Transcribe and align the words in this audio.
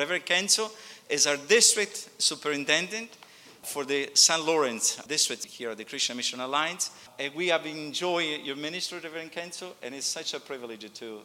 Reverend 0.00 0.24
Kenzo 0.24 0.70
is 1.10 1.26
our 1.26 1.36
district 1.36 2.08
superintendent 2.16 3.10
for 3.62 3.84
the 3.84 4.08
St. 4.14 4.42
Lawrence 4.46 4.96
district 5.06 5.44
here 5.44 5.72
at 5.72 5.76
the 5.76 5.84
Christian 5.84 6.16
Mission 6.16 6.40
Alliance. 6.40 6.90
And 7.18 7.34
we 7.34 7.48
have 7.48 7.66
enjoyed 7.66 8.40
your 8.42 8.56
ministry, 8.56 8.98
Reverend 8.98 9.30
Kenzo, 9.30 9.72
and 9.82 9.94
it's 9.94 10.06
such 10.06 10.32
a 10.32 10.40
privilege 10.40 10.90
to 10.90 11.20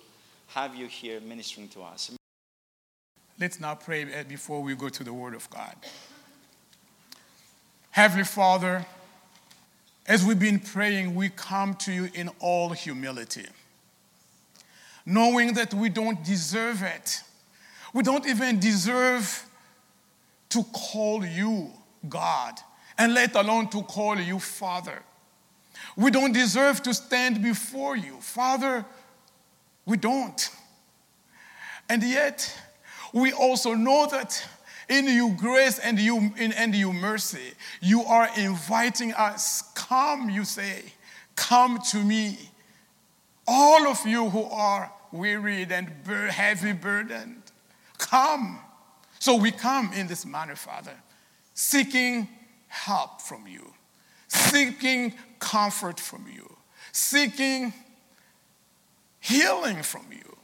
have 0.48 0.76
you 0.76 0.88
here 0.88 1.22
ministering 1.22 1.70
to 1.70 1.84
us. 1.84 2.12
Let's 3.40 3.62
now 3.62 3.76
pray 3.76 4.04
uh, 4.04 4.24
before 4.28 4.62
we 4.62 4.76
go 4.76 4.90
to 4.90 5.04
the 5.06 5.14
Word 5.14 5.36
of 5.36 5.50
God. 5.50 5.76
Heavenly 7.92 8.26
Father, 8.26 8.86
as 10.06 10.26
we've 10.26 10.38
been 10.38 10.60
praying, 10.60 11.16
we 11.16 11.30
come 11.30 11.76
to 11.76 11.94
you 11.94 12.10
in 12.14 12.30
all 12.42 12.72
humility, 12.72 13.46
knowing 15.06 15.54
that 15.54 15.74
we 15.74 15.88
don't 15.88 16.22
deserve 16.26 16.84
it. 16.84 17.22
We 17.96 18.04
don't 18.04 18.28
even 18.28 18.60
deserve 18.60 19.46
to 20.50 20.64
call 20.64 21.26
you 21.26 21.72
God, 22.10 22.60
and 22.98 23.14
let 23.14 23.36
alone 23.36 23.70
to 23.70 23.84
call 23.84 24.20
you 24.20 24.38
Father. 24.38 25.02
We 25.96 26.12
don't 26.12 26.34
deserve 26.34 26.84
to 26.84 26.94
stand 26.94 27.42
before 27.42 27.96
you. 27.96 28.18
Father, 28.20 28.84
we 29.86 29.96
don't. 29.96 30.50
And 31.88 32.04
yet, 32.04 32.54
we 33.14 33.32
also 33.32 33.74
know 33.76 34.08
that 34.12 34.46
in 34.90 35.08
your 35.08 35.34
grace 35.34 35.80
and 35.80 35.98
you 35.98 36.34
and 36.38 36.76
your 36.76 36.94
mercy, 36.94 37.54
you 37.80 38.02
are 38.02 38.28
inviting 38.38 39.14
us. 39.14 39.72
Come, 39.74 40.30
you 40.30 40.44
say, 40.44 40.84
come 41.38 41.80
to 41.92 42.04
me. 42.04 42.40
All 43.48 43.88
of 43.88 44.06
you 44.06 44.30
who 44.30 44.44
are 44.44 44.92
wearied 45.14 45.72
and 45.72 45.88
heavy 46.30 46.74
burdened, 46.74 47.45
come. 47.98 48.60
So 49.20 49.36
we 49.36 49.52
come 49.52 49.92
in 49.94 50.08
this 50.08 50.26
manner, 50.26 50.56
Father, 50.56 50.96
seeking 51.54 52.28
help 52.68 53.22
from 53.22 53.48
you, 53.48 53.74
seeking 54.28 55.14
comfort 55.40 56.00
from 56.00 56.26
you, 56.32 56.56
seeking 56.92 57.74
healing 59.20 59.82
from 59.82 60.06
you. 60.12 60.38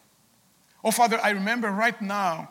Oh, 0.84 0.92
Father, 0.92 1.20
I 1.24 1.32
remember 1.32 1.70
right 1.70 2.02
now 2.02 2.50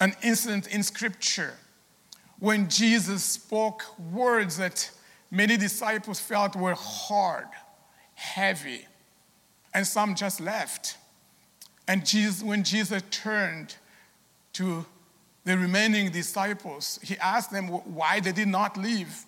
an 0.00 0.14
incident 0.22 0.66
in 0.68 0.82
Scripture 0.82 1.54
when 2.40 2.68
Jesus 2.68 3.22
spoke 3.22 3.84
words 4.12 4.56
that 4.56 4.90
many 5.30 5.56
disciples 5.56 6.18
felt 6.18 6.56
were 6.56 6.74
hard, 6.76 7.46
heavy, 8.14 8.86
and 9.72 9.86
some 9.86 10.14
just 10.14 10.40
left. 10.40 10.96
And 11.86 12.06
Jesus, 12.06 12.42
when 12.42 12.64
Jesus 12.64 13.02
turned 13.10 13.76
to 14.54 14.86
the 15.44 15.58
remaining 15.58 16.10
disciples, 16.10 16.98
he 17.02 17.16
asked 17.18 17.50
them 17.50 17.68
why 17.68 18.20
they 18.20 18.32
did 18.32 18.48
not 18.48 18.76
leave. 18.76 19.26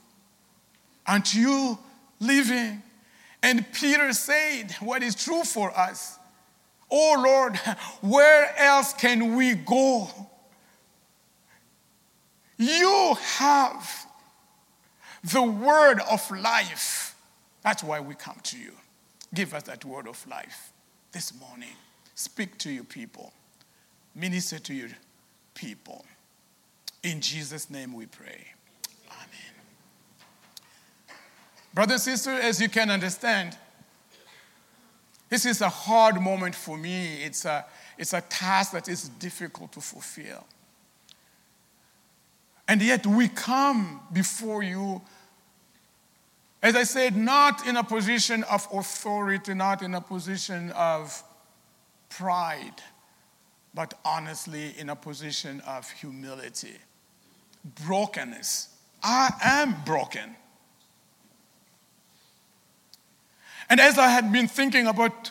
Aren't 1.07 1.35
you 1.35 1.79
leaving? 2.21 2.83
And 3.43 3.71
Peter 3.73 4.13
said, 4.13 4.73
What 4.81 5.03
is 5.03 5.15
true 5.15 5.45
for 5.45 5.77
us? 5.77 6.19
Oh 6.91 7.23
Lord, 7.25 7.57
where 8.01 8.55
else 8.59 8.93
can 8.95 9.37
we 9.37 9.55
go? 9.55 10.09
You 12.57 13.17
have 13.21 14.07
the 15.33 15.43
word 15.43 16.01
of 16.11 16.29
life. 16.31 17.15
That's 17.63 17.83
why 17.83 18.01
we 18.01 18.15
come 18.15 18.39
to 18.45 18.59
you. 18.59 18.73
Give 19.35 19.53
us 19.53 19.65
that 19.65 19.85
word 19.85 20.07
of 20.09 20.27
life 20.27 20.73
this 21.13 21.39
morning. 21.39 21.75
Speak 22.17 22.57
to 22.59 22.71
your 22.71 22.85
people, 22.85 23.31
minister 24.15 24.59
to 24.59 24.75
your 24.75 24.89
people. 25.55 26.03
In 27.03 27.21
Jesus' 27.21 27.69
name 27.69 27.93
we 27.93 28.07
pray. 28.07 28.47
Amen. 29.11 29.55
Brothers 31.75 32.07
and 32.07 32.19
sisters, 32.19 32.43
as 32.43 32.59
you 32.59 32.71
can 32.71 32.91
understand, 32.91 33.59
this 35.29 35.45
is 35.45 35.61
a 35.61 35.69
hard 35.69 36.19
moment 36.19 36.55
for 36.55 36.79
me. 36.79 37.23
It's 37.23 37.45
a, 37.45 37.67
it's 37.99 38.15
a 38.15 38.23
task 38.23 38.73
that 38.73 38.89
is 38.89 39.11
difficult 39.11 39.73
to 39.73 39.83
fulfill. 39.83 40.47
And 42.67 42.81
yet 42.81 43.07
we 43.07 43.29
come 43.29 44.01
before 44.11 44.63
you, 44.63 45.03
as 46.63 46.75
I 46.77 46.85
said, 46.85 47.15
not 47.15 47.67
in 47.67 47.77
a 47.77 47.85
position 47.85 48.43
of 48.45 48.67
authority, 48.73 49.53
not 49.53 49.83
in 49.83 49.95
a 49.95 50.01
position 50.01 50.71
of 50.71 51.23
pride, 52.17 52.83
but 53.75 53.95
honestly 54.05 54.75
in 54.79 54.89
a 54.89 54.97
position 54.97 55.61
of 55.67 55.91
humility, 55.91 56.77
brokenness. 57.85 58.69
I 59.03 59.31
am 59.43 59.77
broken. 59.85 60.35
And 63.69 63.81
as 63.81 63.99
I 63.99 64.09
had 64.09 64.33
been 64.33 64.49
thinking 64.49 64.87
about 64.87 65.31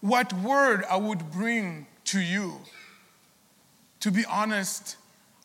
what 0.00 0.32
word 0.32 0.84
I 0.90 0.96
would 0.96 1.30
bring 1.30 1.86
to 2.06 2.20
you, 2.20 2.60
to 4.00 4.10
be 4.10 4.24
honest, 4.26 4.96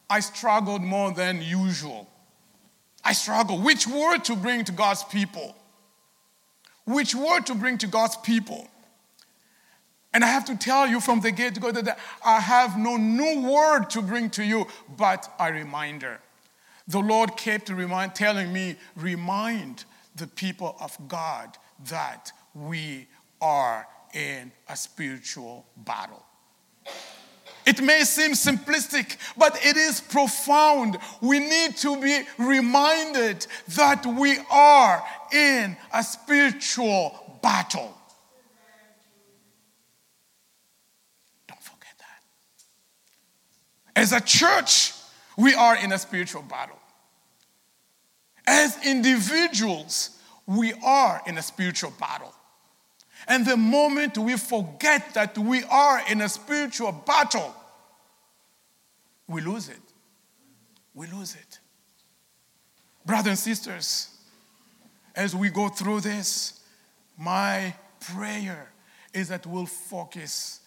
I 0.10 0.20
struggled 0.20 0.82
more 0.82 1.12
than 1.12 1.42
usual. 1.42 2.10
I 3.04 3.14
struggled. 3.14 3.64
Which 3.64 3.88
word 3.88 4.26
to 4.26 4.36
bring 4.36 4.66
to 4.66 4.72
God's 4.72 5.04
people? 5.06 5.56
Which 6.86 7.16
word 7.16 7.46
to 7.46 7.56
bring 7.56 7.78
to 7.78 7.88
God's 7.88 8.18
people? 8.18 8.68
And 10.14 10.24
I 10.26 10.28
have 10.28 10.46
to 10.46 10.58
tell 10.58 10.88
you 10.88 11.00
from 11.00 11.22
the 11.22 11.32
get 11.32 11.60
go 11.60 11.72
that 11.72 11.98
I 12.26 12.40
have 12.40 12.78
no 12.78 12.98
new 12.98 13.50
word 13.50 13.90
to 13.92 14.02
bring 14.02 14.30
to 14.32 14.44
you, 14.44 14.68
but 14.98 15.34
a 15.40 15.52
reminder. 15.52 16.20
The 16.88 17.00
Lord 17.00 17.38
kept 17.38 17.70
remind, 17.70 18.16
telling 18.16 18.52
me, 18.52 18.76
remind 18.96 19.86
the 20.16 20.28
people 20.28 20.76
of 20.82 20.98
God 21.08 21.58
that 21.90 22.32
we 22.54 23.08
are 23.40 23.88
in 24.14 24.52
a 24.68 24.76
spiritual 24.76 25.66
battle. 25.78 26.26
It 27.66 27.82
may 27.82 28.04
seem 28.04 28.32
simplistic, 28.32 29.18
but 29.38 29.64
it 29.64 29.78
is 29.78 30.02
profound. 30.02 30.98
We 31.22 31.40
need 31.40 31.78
to 31.78 32.02
be 32.02 32.24
reminded 32.38 33.46
that 33.76 34.06
we 34.06 34.38
are 34.50 35.04
in 35.32 35.78
a 35.94 36.04
spiritual 36.04 37.40
battle. 37.42 37.96
Don't 41.48 41.62
forget 41.62 41.94
that. 42.00 42.22
As 44.02 44.14
a 44.14 44.20
church, 44.20 44.94
we 45.38 45.54
are 45.54 45.78
in 45.78 45.92
a 45.92 46.00
spiritual 46.00 46.42
battle. 46.42 46.80
As 48.48 48.76
individuals, 48.84 50.18
we 50.48 50.74
are 50.84 51.22
in 51.28 51.38
a 51.38 51.42
spiritual 51.44 51.94
battle. 52.00 52.34
And 53.28 53.46
the 53.46 53.56
moment 53.56 54.18
we 54.18 54.38
forget 54.38 55.14
that 55.14 55.38
we 55.38 55.64
are 55.66 56.02
in 56.10 56.22
a 56.22 56.30
spiritual 56.30 56.92
battle, 56.94 57.54
we 59.28 59.42
lose 59.42 59.70
it. 59.70 59.78
We 60.96 61.06
lose 61.06 61.36
it. 61.36 61.60
Brothers 63.06 63.28
and 63.28 63.38
sisters, 63.38 64.10
as 65.16 65.36
we 65.36 65.52
go 65.52 65.70
through 65.70 66.02
this, 66.02 66.60
my 67.20 67.76
prayer 68.00 68.72
is 69.14 69.28
that 69.28 69.46
we'll 69.46 69.68
focus 69.68 70.62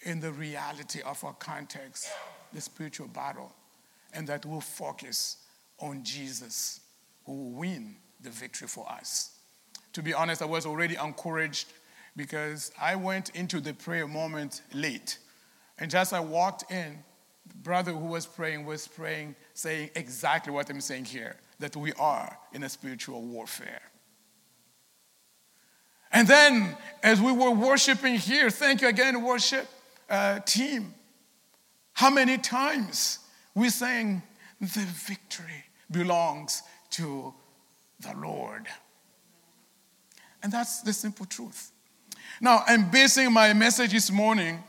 in 0.00 0.20
the 0.20 0.32
reality 0.32 1.02
of 1.02 1.22
our 1.24 1.34
context, 1.34 2.08
the 2.52 2.60
spiritual 2.60 3.08
battle, 3.08 3.52
and 4.12 4.26
that 4.28 4.44
we'll 4.46 4.60
focus 4.60 5.38
on 5.78 6.02
Jesus 6.02 6.80
who 7.24 7.32
will 7.32 7.50
win 7.52 7.96
the 8.20 8.30
victory 8.30 8.68
for 8.68 8.90
us 8.90 9.38
to 9.98 10.02
be 10.02 10.14
honest, 10.14 10.42
I 10.42 10.44
was 10.44 10.64
already 10.64 10.94
encouraged 10.94 11.72
because 12.16 12.70
I 12.80 12.94
went 12.94 13.30
into 13.30 13.60
the 13.60 13.74
prayer 13.74 14.06
moment 14.06 14.62
late. 14.72 15.18
And 15.78 15.90
just 15.90 16.12
I 16.12 16.20
walked 16.20 16.70
in, 16.70 16.98
the 17.46 17.56
brother 17.56 17.90
who 17.90 18.06
was 18.06 18.24
praying 18.24 18.64
was 18.64 18.86
praying, 18.86 19.34
saying 19.54 19.90
exactly 19.96 20.52
what 20.52 20.70
I'm 20.70 20.80
saying 20.80 21.06
here 21.06 21.34
that 21.58 21.76
we 21.76 21.92
are 21.94 22.38
in 22.52 22.62
a 22.62 22.68
spiritual 22.68 23.22
warfare. 23.22 23.82
And 26.12 26.28
then, 26.28 26.76
as 27.02 27.20
we 27.20 27.32
were 27.32 27.50
worshiping 27.50 28.14
here, 28.14 28.50
thank 28.50 28.82
you 28.82 28.88
again, 28.88 29.22
worship 29.24 29.66
uh, 30.08 30.38
team. 30.40 30.94
How 31.98 32.10
many 32.10 32.38
times 32.38 33.18
we 33.56 33.70
sang, 33.70 34.22
The 34.60 34.86
victory 35.08 35.64
belongs 35.90 36.62
to 36.90 37.34
the 37.98 38.14
Lord. 38.16 38.68
And 40.40 40.52
that's 40.52 40.82
the 40.82 40.92
simple 40.92 41.26
truth. 41.26 41.72
Now, 42.40 42.62
I'm 42.68 42.88
basing 42.88 43.32
my 43.32 43.52
message 43.52 43.90
this 43.90 44.12
morning 44.12 44.62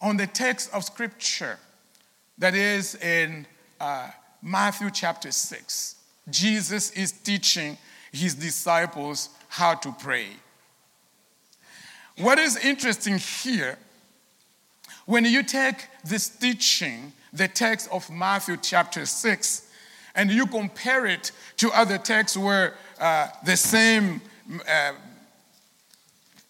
on 0.00 0.16
the 0.16 0.28
text 0.28 0.72
of 0.72 0.84
scripture 0.84 1.58
that 2.38 2.54
is 2.54 2.94
in 2.94 3.44
uh, 3.80 4.10
Matthew 4.42 4.92
chapter 4.92 5.32
6. 5.32 5.96
Jesus 6.30 6.92
is 6.92 7.10
teaching 7.10 7.76
his 8.12 8.36
disciples 8.36 9.28
how 9.48 9.74
to 9.74 9.90
pray. 9.90 10.28
What 12.18 12.38
is 12.38 12.64
interesting 12.64 13.18
here, 13.18 13.76
When 15.06 15.24
you 15.24 15.42
take 15.42 15.88
this 16.04 16.28
teaching, 16.28 17.12
the 17.32 17.48
text 17.48 17.88
of 17.92 18.10
Matthew 18.10 18.56
chapter 18.56 19.04
6, 19.04 19.70
and 20.14 20.30
you 20.30 20.46
compare 20.46 21.06
it 21.06 21.32
to 21.58 21.70
other 21.72 21.98
texts 21.98 22.36
where 22.36 22.74
uh, 22.98 23.28
the 23.44 23.56
same 23.56 24.22
uh, 24.68 24.92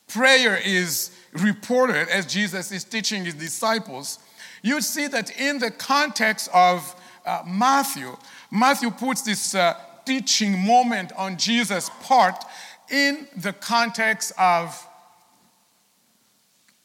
prayer 0.09 0.61
is 0.65 1.11
reported 1.33 2.09
as 2.09 2.27
Jesus 2.27 2.71
is 2.71 2.85
teaching 2.85 3.25
his 3.25 3.35
disciples, 3.35 4.21
you 4.62 4.81
see 4.81 5.09
that 5.09 5.37
in 5.39 5.59
the 5.59 5.71
context 5.71 6.49
of 6.55 6.95
uh, 7.27 7.43
Matthew, 7.47 8.17
Matthew 8.51 8.91
puts 8.91 9.23
this 9.23 9.55
uh, 9.55 9.75
teaching 10.05 10.59
moment 10.59 11.12
on 11.17 11.37
Jesus' 11.37 11.91
part 12.03 12.45
in 12.91 13.27
the 13.37 13.53
context 13.53 14.33
of 14.39 14.87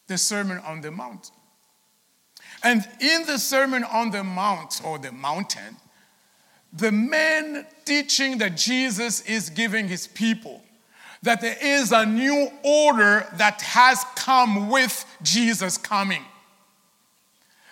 the 0.08 0.18
Sermon 0.18 0.58
on 0.60 0.82
the 0.82 0.90
Mount. 0.90 1.32
And 2.64 2.88
in 3.00 3.26
the 3.26 3.38
Sermon 3.38 3.84
on 3.84 4.12
the 4.12 4.24
Mount 4.24 4.82
or 4.84 5.00
the 5.00 5.12
mountain, 5.12 5.78
the 6.74 6.92
main 6.92 7.66
teaching 7.86 8.38
that 8.40 8.58
Jesus 8.58 9.22
is 9.22 9.50
giving 9.50 9.88
his 9.88 10.08
people 10.08 10.62
that 11.24 11.42
there 11.42 11.58
is 11.62 11.92
a 11.92 12.06
new 12.06 12.50
order 12.64 13.28
that 13.34 13.62
has 13.62 14.04
come 14.16 14.70
with 14.70 15.06
Jesus 15.22 15.78
coming. 15.78 16.24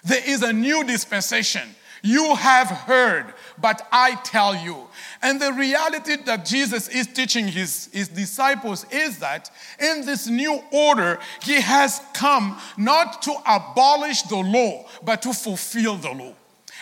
There 0.04 0.22
is 0.26 0.44
a 0.44 0.52
new 0.52 0.84
dispensation. 0.84 1.76
You 2.04 2.36
have 2.36 2.68
heard, 2.68 3.34
but 3.58 3.88
I 3.92 4.16
tell 4.24 4.56
you. 4.56 4.88
And 5.22 5.42
the 5.42 5.54
reality 5.54 6.18
that 6.26 6.46
Jesus 6.46 6.88
is 6.90 7.08
teaching 7.08 7.48
his, 7.48 7.90
his 7.92 8.08
disciples 8.08 8.86
is 8.92 9.20
that 9.20 9.50
in 9.80 10.06
this 10.06 10.28
new 10.28 10.62
order, 10.72 11.20
he 11.44 11.62
has 11.62 12.02
come 12.14 12.60
not 12.78 13.22
to 13.24 13.36
abolish 13.46 14.24
the 14.24 14.38
law, 14.38 14.86
but 15.04 15.22
to 15.24 15.34
fulfill 15.34 15.96
the 15.96 16.12
law. 16.12 16.34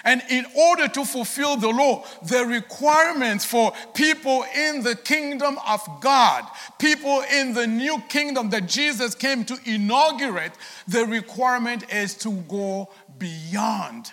And 0.03 0.21
in 0.29 0.45
order 0.55 0.87
to 0.89 1.05
fulfill 1.05 1.57
the 1.57 1.69
law, 1.69 2.05
the 2.21 2.45
requirements 2.45 3.43
for 3.43 3.73
people 3.95 4.45
in 4.55 4.83
the 4.83 4.95
kingdom 4.95 5.57
of 5.67 5.81
God, 6.01 6.45
people 6.77 7.23
in 7.33 7.53
the 7.53 7.65
new 7.65 7.99
kingdom 8.07 8.51
that 8.51 8.67
Jesus 8.67 9.15
came 9.15 9.45
to 9.45 9.57
inaugurate, 9.65 10.53
the 10.87 11.05
requirement 11.05 11.91
is 11.91 12.13
to 12.15 12.31
go 12.31 12.89
beyond 13.17 14.11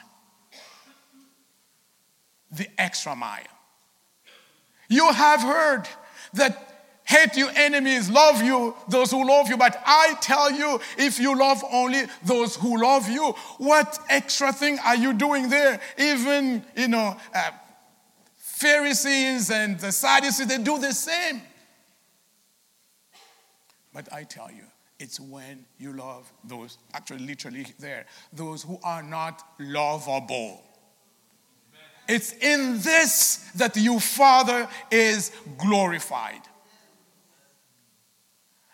the 2.52 2.68
extra 2.78 3.16
mile. 3.16 3.42
You 4.88 5.10
have 5.10 5.40
heard 5.40 5.88
that 6.34 6.72
hate 7.04 7.36
your 7.36 7.50
enemies, 7.54 8.10
love 8.10 8.42
you, 8.42 8.74
those 8.88 9.10
who 9.10 9.26
love 9.26 9.48
you. 9.48 9.56
But 9.56 9.80
I 9.84 10.14
tell 10.20 10.50
you, 10.50 10.80
if 10.96 11.18
you 11.18 11.36
love 11.36 11.62
only 11.72 12.02
those 12.24 12.56
who 12.56 12.80
love 12.80 13.08
you, 13.08 13.34
what 13.58 13.98
extra 14.08 14.52
thing 14.52 14.78
are 14.84 14.96
you 14.96 15.12
doing 15.12 15.48
there? 15.48 15.80
Even, 15.98 16.64
you 16.76 16.88
know, 16.88 17.16
uh, 17.34 17.50
Pharisees 18.36 19.50
and 19.50 19.78
the 19.78 19.90
Sadducees, 19.90 20.46
they 20.46 20.58
do 20.58 20.78
the 20.78 20.92
same. 20.92 21.42
But 23.92 24.12
I 24.12 24.24
tell 24.24 24.50
you, 24.50 24.64
it's 24.98 25.18
when 25.18 25.64
you 25.78 25.92
love 25.92 26.32
those, 26.44 26.78
actually, 26.94 27.26
literally 27.26 27.66
there, 27.80 28.06
those 28.32 28.62
who 28.62 28.78
are 28.84 29.02
not 29.02 29.42
lovable. 29.58 30.62
It's 32.08 32.32
in 32.32 32.80
this 32.80 33.36
that 33.56 33.76
your 33.76 34.00
Father 34.00 34.68
is 34.90 35.32
glorified. 35.58 36.40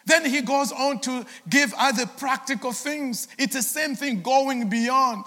Then 0.07 0.25
he 0.25 0.41
goes 0.41 0.73
on 0.73 1.01
to 1.01 1.27
give 1.49 1.75
other 1.77 2.07
practical 2.07 2.73
things. 2.73 3.29
It's 3.39 3.55
the 3.55 3.63
same 3.63 3.95
thing 3.95 4.23
going 4.23 4.71
beyond. 4.71 5.25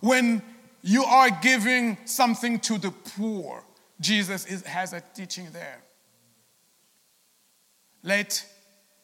When 0.00 0.42
you 0.82 1.04
are 1.04 1.30
giving 1.30 1.96
something 2.06 2.58
to 2.60 2.78
the 2.78 2.90
poor, 2.90 3.62
Jesus 4.00 4.46
is, 4.46 4.64
has 4.64 4.92
a 4.92 5.02
teaching 5.14 5.48
there. 5.52 5.80
Let 8.02 8.44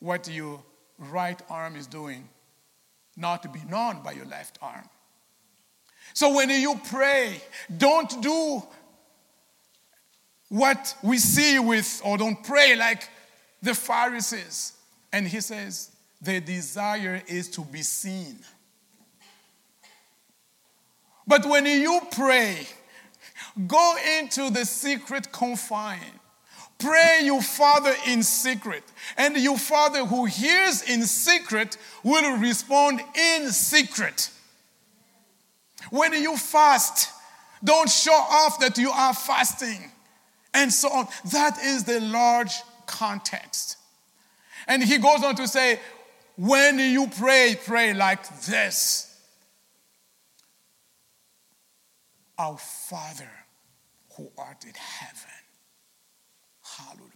what 0.00 0.28
your 0.28 0.62
right 0.98 1.40
arm 1.48 1.76
is 1.76 1.86
doing 1.86 2.28
not 3.16 3.52
be 3.52 3.60
known 3.68 4.02
by 4.02 4.12
your 4.12 4.26
left 4.26 4.58
arm. 4.60 4.88
So 6.14 6.34
when 6.34 6.50
you 6.50 6.80
pray, 6.88 7.40
don't 7.76 8.22
do 8.22 8.62
what 10.48 10.94
we 11.02 11.18
see 11.18 11.58
with, 11.58 12.00
or 12.04 12.16
don't 12.16 12.42
pray 12.42 12.76
like 12.76 13.08
the 13.62 13.74
Pharisees. 13.74 14.72
And 15.12 15.26
he 15.26 15.40
says, 15.40 15.90
the 16.22 16.40
desire 16.40 17.22
is 17.26 17.48
to 17.50 17.62
be 17.62 17.82
seen. 17.82 18.38
But 21.26 21.44
when 21.44 21.66
you 21.66 22.00
pray, 22.12 22.66
go 23.66 23.96
into 24.18 24.50
the 24.50 24.64
secret 24.64 25.32
confine. 25.32 26.00
Pray 26.78 27.22
your 27.24 27.40
Father 27.40 27.94
in 28.06 28.22
secret, 28.22 28.84
and 29.16 29.36
your 29.36 29.56
Father 29.56 30.04
who 30.04 30.26
hears 30.26 30.82
in 30.82 31.02
secret 31.02 31.78
will 32.02 32.38
respond 32.38 33.00
in 33.14 33.50
secret. 33.50 34.30
When 35.90 36.12
you 36.14 36.36
fast, 36.36 37.10
don't 37.62 37.88
show 37.90 38.12
off 38.12 38.58
that 38.60 38.78
you 38.78 38.90
are 38.90 39.14
fasting, 39.14 39.90
and 40.54 40.72
so 40.72 40.88
on. 40.90 41.08
That 41.32 41.58
is 41.62 41.84
the 41.84 42.00
large 42.00 42.54
context. 42.86 43.76
And 44.66 44.82
he 44.82 44.98
goes 44.98 45.22
on 45.22 45.36
to 45.36 45.46
say, 45.46 45.80
when 46.36 46.78
you 46.78 47.08
pray, 47.08 47.56
pray 47.64 47.94
like 47.94 48.40
this 48.40 49.14
Our 52.38 52.58
Father 52.58 53.30
who 54.16 54.30
art 54.36 54.64
in 54.64 54.74
heaven, 54.74 55.30
hallowed 56.62 57.12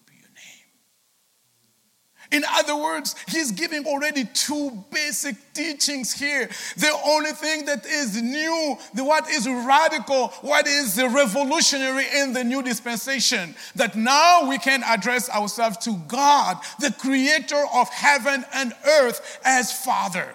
in 2.33 2.45
other 2.49 2.77
words, 2.77 3.17
he's 3.29 3.51
giving 3.51 3.87
already 3.87 4.25
two 4.25 4.85
basic 4.93 5.37
teachings 5.53 6.13
here. 6.13 6.49
The 6.77 6.93
only 7.05 7.33
thing 7.33 7.65
that 7.65 7.85
is 7.85 8.21
new, 8.21 8.77
the 8.95 9.05
what 9.05 9.29
is 9.29 9.49
radical, 9.49 10.29
what 10.43 10.67
is 10.67 10.97
revolutionary 11.03 12.07
in 12.15 12.33
the 12.33 12.45
new 12.45 12.63
dispensation, 12.63 13.55
that 13.75 13.97
now 13.97 14.49
we 14.49 14.59
can 14.59 14.83
address 14.85 15.29
ourselves 15.29 15.79
to 15.79 15.97
God, 16.07 16.59
the 16.79 16.93
creator 16.93 17.65
of 17.75 17.89
heaven 17.89 18.45
and 18.53 18.75
earth, 18.87 19.41
as 19.45 19.73
Father 19.73 20.35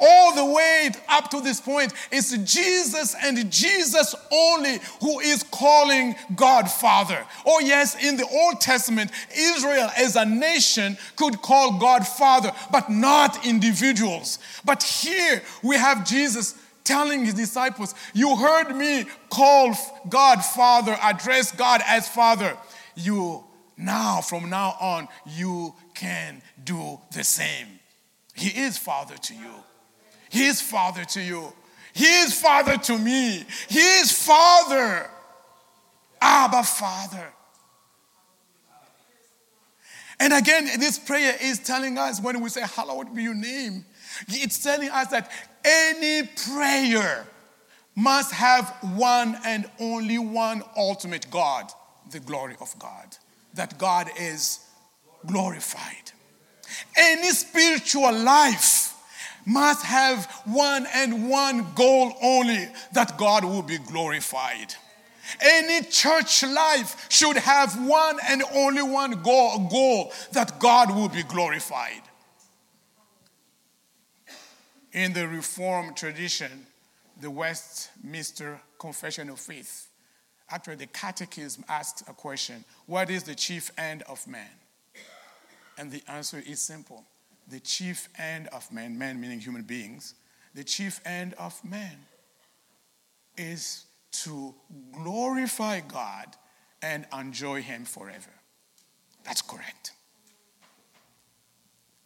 all 0.00 0.34
the 0.34 0.54
way 0.54 0.90
up 1.08 1.30
to 1.30 1.40
this 1.40 1.60
point, 1.60 1.92
it's 2.10 2.36
Jesus 2.38 3.14
and 3.22 3.50
Jesus 3.50 4.14
only 4.30 4.78
who 5.00 5.20
is 5.20 5.42
calling 5.42 6.14
God 6.34 6.70
Father. 6.70 7.24
Oh, 7.46 7.60
yes, 7.60 8.02
in 8.02 8.16
the 8.16 8.26
Old 8.26 8.60
Testament, 8.60 9.10
Israel 9.36 9.90
as 9.96 10.16
a 10.16 10.24
nation 10.24 10.96
could 11.16 11.40
call 11.42 11.78
God 11.78 12.06
Father, 12.06 12.52
but 12.70 12.90
not 12.90 13.46
individuals. 13.46 14.38
But 14.64 14.82
here 14.82 15.42
we 15.62 15.76
have 15.76 16.06
Jesus 16.06 16.54
telling 16.84 17.24
his 17.24 17.34
disciples, 17.34 17.94
You 18.12 18.36
heard 18.36 18.74
me 18.76 19.06
call 19.30 19.74
God 20.08 20.44
Father, 20.44 20.96
address 21.02 21.52
God 21.52 21.80
as 21.86 22.08
Father. 22.08 22.56
You 22.94 23.44
now, 23.76 24.20
from 24.20 24.50
now 24.50 24.76
on, 24.80 25.08
you 25.26 25.74
can 25.94 26.42
do 26.62 27.00
the 27.12 27.24
same. 27.24 27.80
He 28.34 28.48
is 28.48 28.78
Father 28.78 29.16
to 29.16 29.34
you. 29.34 29.54
He 30.34 30.46
is 30.46 30.60
Father 30.60 31.04
to 31.04 31.20
you. 31.20 31.52
He 31.92 32.06
is 32.06 32.34
Father 32.34 32.76
to 32.76 32.98
me. 32.98 33.44
He 33.68 33.78
is 33.78 34.10
Father. 34.10 35.08
Abba, 36.20 36.64
Father. 36.64 37.32
And 40.18 40.32
again, 40.32 40.64
this 40.80 40.98
prayer 40.98 41.36
is 41.40 41.60
telling 41.60 41.98
us 41.98 42.20
when 42.20 42.40
we 42.40 42.48
say, 42.48 42.62
Hallowed 42.62 43.14
be 43.14 43.22
your 43.22 43.34
name, 43.36 43.84
it's 44.26 44.60
telling 44.60 44.88
us 44.88 45.06
that 45.08 45.30
any 45.64 46.28
prayer 46.48 47.28
must 47.94 48.32
have 48.32 48.70
one 48.96 49.38
and 49.44 49.70
only 49.78 50.18
one 50.18 50.64
ultimate 50.76 51.30
God, 51.30 51.70
the 52.10 52.18
glory 52.18 52.56
of 52.60 52.76
God. 52.80 53.16
That 53.54 53.78
God 53.78 54.10
is 54.18 54.58
glorified. 55.26 56.10
Any 56.96 57.30
spiritual 57.30 58.12
life 58.12 58.73
must 59.44 59.84
have 59.84 60.26
one 60.44 60.86
and 60.94 61.28
one 61.28 61.66
goal 61.74 62.14
only 62.22 62.68
that 62.92 63.16
God 63.18 63.44
will 63.44 63.62
be 63.62 63.78
glorified. 63.78 64.74
Any 65.40 65.84
church 65.86 66.42
life 66.42 67.06
should 67.10 67.36
have 67.36 67.74
one 67.86 68.18
and 68.28 68.42
only 68.52 68.82
one 68.82 69.22
goal, 69.22 69.68
goal 69.70 70.12
that 70.32 70.58
God 70.58 70.94
will 70.94 71.08
be 71.08 71.22
glorified. 71.22 72.02
In 74.92 75.12
the 75.12 75.26
Reformed 75.26 75.96
tradition, 75.96 76.66
the 77.20 77.30
Westminster 77.30 78.60
Confession 78.78 79.28
of 79.28 79.40
Faith, 79.40 79.88
actually 80.50 80.76
the 80.76 80.86
Catechism 80.86 81.64
asks 81.68 82.02
a 82.02 82.12
question 82.12 82.64
What 82.86 83.10
is 83.10 83.24
the 83.24 83.34
chief 83.34 83.70
end 83.76 84.02
of 84.02 84.26
man? 84.28 84.50
And 85.76 85.90
the 85.90 86.02
answer 86.06 86.42
is 86.46 86.60
simple 86.60 87.04
the 87.48 87.60
chief 87.60 88.08
end 88.18 88.48
of 88.48 88.70
man, 88.72 88.98
man 88.98 89.20
meaning 89.20 89.40
human 89.40 89.62
beings, 89.62 90.14
the 90.54 90.64
chief 90.64 91.00
end 91.04 91.34
of 91.34 91.62
man 91.64 91.98
is 93.36 93.84
to 94.12 94.54
glorify 94.92 95.80
God 95.80 96.26
and 96.82 97.06
enjoy 97.18 97.62
Him 97.62 97.84
forever. 97.84 98.30
That's 99.24 99.42
correct. 99.42 99.92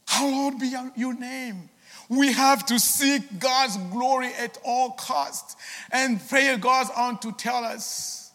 Hallowed 0.07 0.59
be 0.59 0.73
your 0.97 1.15
name. 1.15 1.69
We 2.09 2.33
have 2.33 2.65
to 2.67 2.79
seek 2.79 3.39
God's 3.39 3.77
glory 3.93 4.33
at 4.39 4.59
all 4.65 4.93
costs. 4.93 5.57
And 5.93 6.27
prayer 6.29 6.57
goes 6.57 6.89
on 6.97 7.19
to 7.21 7.33
tell 7.33 7.65
us 7.65 8.33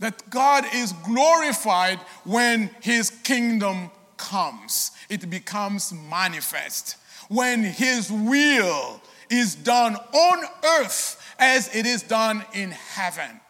that 0.00 0.28
God 0.28 0.64
is 0.74 0.92
glorified 1.04 1.98
when 2.24 2.70
His 2.80 3.10
kingdom 3.10 3.90
comes, 4.20 4.92
it 5.08 5.30
becomes 5.30 5.92
manifest. 5.92 6.96
When 7.28 7.62
His 7.62 8.12
will 8.12 9.00
is 9.30 9.54
done 9.54 9.96
on 9.96 10.44
earth 10.80 11.34
as 11.38 11.74
it 11.74 11.86
is 11.86 12.02
done 12.02 12.44
in 12.52 12.70
heaven. 12.70 13.40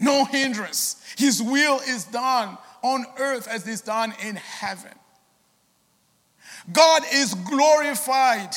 No 0.00 0.24
hindrance. 0.24 1.00
His 1.16 1.42
will 1.42 1.80
is 1.80 2.04
done 2.04 2.58
on 2.82 3.06
earth 3.18 3.46
as 3.46 3.66
it 3.68 3.70
is 3.70 3.82
done 3.82 4.14
in 4.24 4.36
heaven. 4.36 4.92
God 6.72 7.02
is 7.12 7.34
glorified 7.34 8.54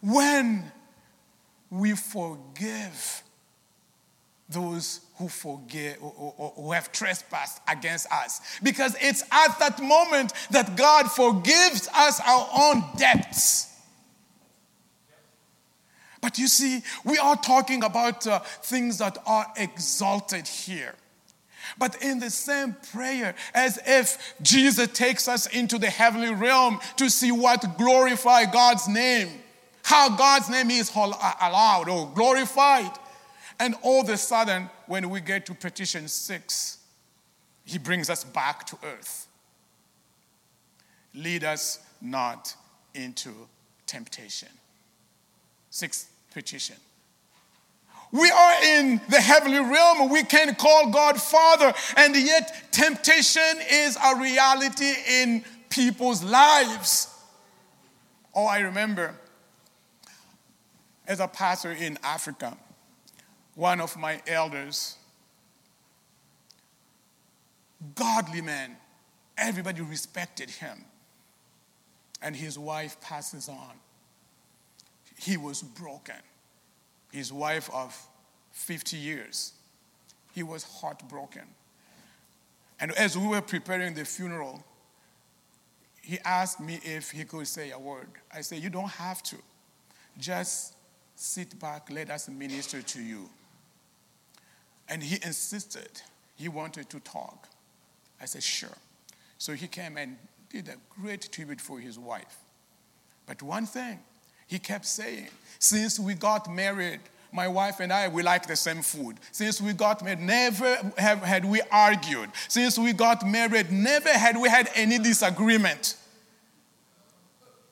when 0.00 0.70
we 1.70 1.94
forgive 1.94 3.22
those 4.48 5.00
who 5.22 5.28
forgive 5.28 5.96
who 5.98 6.72
have 6.72 6.90
trespassed 6.90 7.60
against 7.68 8.10
us 8.10 8.40
because 8.62 8.96
it's 9.00 9.22
at 9.30 9.56
that 9.60 9.80
moment 9.80 10.32
that 10.50 10.76
God 10.76 11.10
forgives 11.10 11.88
us 11.94 12.20
our 12.20 12.48
own 12.58 12.82
debts 12.96 13.68
but 16.22 16.38
you 16.38 16.46
see, 16.46 16.82
we 17.04 17.18
are 17.18 17.34
talking 17.34 17.82
about 17.82 18.28
uh, 18.28 18.38
things 18.38 18.98
that 18.98 19.18
are 19.26 19.44
exalted 19.56 20.46
here. 20.46 20.94
But 21.76 22.00
in 22.00 22.20
the 22.20 22.30
same 22.30 22.76
prayer, 22.92 23.34
as 23.54 23.80
if 23.84 24.34
Jesus 24.40 24.86
takes 24.92 25.26
us 25.26 25.46
into 25.46 25.78
the 25.78 25.90
heavenly 25.90 26.32
realm 26.32 26.78
to 26.96 27.10
see 27.10 27.32
what 27.32 27.76
glorify 27.76 28.44
God's 28.44 28.86
name, 28.86 29.30
how 29.82 30.16
God's 30.16 30.48
name 30.48 30.70
is 30.70 30.92
allowed 30.94 31.88
or 31.88 32.08
glorified. 32.14 32.92
And 33.62 33.76
all 33.82 34.00
of 34.00 34.08
a 34.08 34.16
sudden, 34.16 34.68
when 34.86 35.08
we 35.08 35.20
get 35.20 35.46
to 35.46 35.54
petition 35.54 36.08
six, 36.08 36.78
he 37.64 37.78
brings 37.78 38.10
us 38.10 38.24
back 38.24 38.66
to 38.66 38.76
earth. 38.82 39.28
Lead 41.14 41.44
us 41.44 41.78
not 42.00 42.56
into 42.92 43.30
temptation. 43.86 44.48
Sixth 45.70 46.10
petition. 46.34 46.74
We 48.10 48.28
are 48.32 48.64
in 48.64 49.00
the 49.08 49.20
heavenly 49.20 49.60
realm. 49.60 50.10
We 50.10 50.24
can 50.24 50.56
call 50.56 50.90
God 50.90 51.22
Father, 51.22 51.72
and 51.96 52.16
yet 52.16 52.72
temptation 52.72 53.60
is 53.70 53.96
a 54.04 54.16
reality 54.16 54.92
in 55.08 55.44
people's 55.70 56.24
lives. 56.24 57.14
Oh, 58.34 58.44
I 58.44 58.58
remember 58.58 59.14
as 61.06 61.20
a 61.20 61.28
pastor 61.28 61.70
in 61.70 61.96
Africa, 62.02 62.56
one 63.54 63.80
of 63.80 63.96
my 63.96 64.20
elders, 64.26 64.96
godly 67.94 68.40
man, 68.40 68.76
everybody 69.36 69.80
respected 69.82 70.50
him, 70.50 70.84
and 72.20 72.34
his 72.36 72.58
wife 72.58 73.00
passes 73.00 73.48
on 73.48 73.78
he 75.22 75.36
was 75.36 75.62
broken. 75.62 76.16
His 77.12 77.32
wife 77.32 77.70
of 77.72 77.96
50 78.52 78.96
years, 78.96 79.52
he 80.34 80.42
was 80.42 80.64
heartbroken. 80.64 81.42
And 82.80 82.90
as 82.92 83.16
we 83.16 83.26
were 83.26 83.40
preparing 83.40 83.94
the 83.94 84.04
funeral, 84.04 84.64
he 86.02 86.18
asked 86.24 86.58
me 86.58 86.80
if 86.82 87.12
he 87.12 87.24
could 87.24 87.46
say 87.46 87.70
a 87.70 87.78
word. 87.78 88.08
I 88.34 88.40
said, 88.40 88.58
You 88.58 88.70
don't 88.70 88.90
have 88.90 89.22
to. 89.24 89.36
Just 90.18 90.74
sit 91.14 91.58
back, 91.60 91.88
let 91.90 92.10
us 92.10 92.28
minister 92.28 92.82
to 92.82 93.00
you. 93.00 93.30
And 94.92 95.02
he 95.02 95.18
insisted 95.24 96.02
he 96.36 96.48
wanted 96.48 96.90
to 96.90 97.00
talk. 97.00 97.48
I 98.20 98.26
said, 98.26 98.42
Sure. 98.42 98.76
So 99.38 99.54
he 99.54 99.66
came 99.66 99.96
and 99.96 100.18
did 100.50 100.68
a 100.68 100.74
great 101.00 101.32
tribute 101.32 101.62
for 101.62 101.80
his 101.80 101.98
wife. 101.98 102.36
But 103.24 103.42
one 103.42 103.64
thing, 103.64 104.00
he 104.46 104.58
kept 104.58 104.84
saying, 104.84 105.28
Since 105.58 105.98
we 105.98 106.12
got 106.12 106.52
married, 106.52 107.00
my 107.32 107.48
wife 107.48 107.80
and 107.80 107.90
I, 107.90 108.08
we 108.08 108.22
like 108.22 108.46
the 108.46 108.54
same 108.54 108.82
food. 108.82 109.16
Since 109.30 109.62
we 109.62 109.72
got 109.72 110.04
married, 110.04 110.20
never 110.20 110.76
have, 110.98 111.22
had 111.22 111.46
we 111.46 111.62
argued. 111.70 112.28
Since 112.48 112.78
we 112.78 112.92
got 112.92 113.26
married, 113.26 113.72
never 113.72 114.10
had 114.10 114.36
we 114.36 114.50
had 114.50 114.68
any 114.74 114.98
disagreement. 114.98 115.96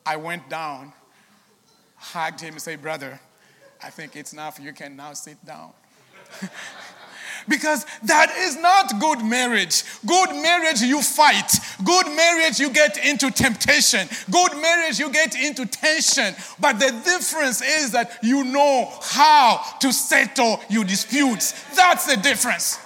I 0.06 0.16
went 0.16 0.48
down, 0.48 0.94
hugged 1.96 2.40
him, 2.40 2.54
and 2.54 2.62
said, 2.62 2.80
Brother, 2.80 3.20
I 3.82 3.90
think 3.90 4.16
it's 4.16 4.32
enough. 4.32 4.58
You 4.58 4.72
can 4.72 4.96
now 4.96 5.12
sit 5.12 5.44
down. 5.44 5.72
Because 7.48 7.86
that 8.04 8.30
is 8.36 8.56
not 8.56 9.00
good 9.00 9.24
marriage. 9.24 9.84
Good 10.06 10.30
marriage, 10.30 10.80
you 10.82 11.02
fight. 11.02 11.52
Good 11.84 12.06
marriage, 12.08 12.58
you 12.58 12.70
get 12.70 12.96
into 13.04 13.30
temptation. 13.30 14.08
Good 14.30 14.52
marriage, 14.60 14.98
you 14.98 15.10
get 15.10 15.34
into 15.34 15.66
tension. 15.66 16.34
But 16.58 16.78
the 16.78 16.90
difference 17.04 17.62
is 17.62 17.92
that 17.92 18.18
you 18.22 18.44
know 18.44 18.90
how 19.02 19.62
to 19.80 19.92
settle 19.92 20.60
your 20.68 20.84
disputes. 20.84 21.54
That's 21.74 22.06
the 22.06 22.20
difference. 22.20 22.78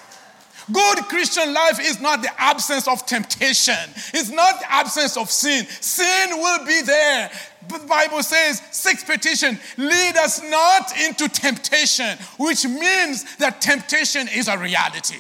Good 0.73 0.99
Christian 1.05 1.53
life 1.53 1.79
is 1.81 2.01
not 2.01 2.23
the 2.23 2.31
absence 2.41 2.89
of 2.89 3.05
temptation. 3.05 3.75
It's 4.15 4.31
not 4.31 4.61
the 4.61 4.73
absence 4.73 5.17
of 5.17 5.31
sin. 5.31 5.67
Sin 5.67 6.31
will 6.39 6.67
be 6.67 6.81
there. 6.83 7.31
But 7.69 7.83
the 7.83 7.87
Bible 7.87 8.23
says, 8.23 8.63
sixth 8.71 9.07
petition, 9.07 9.59
lead 9.77 10.17
us 10.17 10.43
not 10.43 10.99
into 11.01 11.29
temptation, 11.29 12.19
which 12.39 12.65
means 12.67 13.37
that 13.37 13.61
temptation 13.61 14.29
is 14.29 14.49
a 14.49 14.57
reality. 14.59 15.19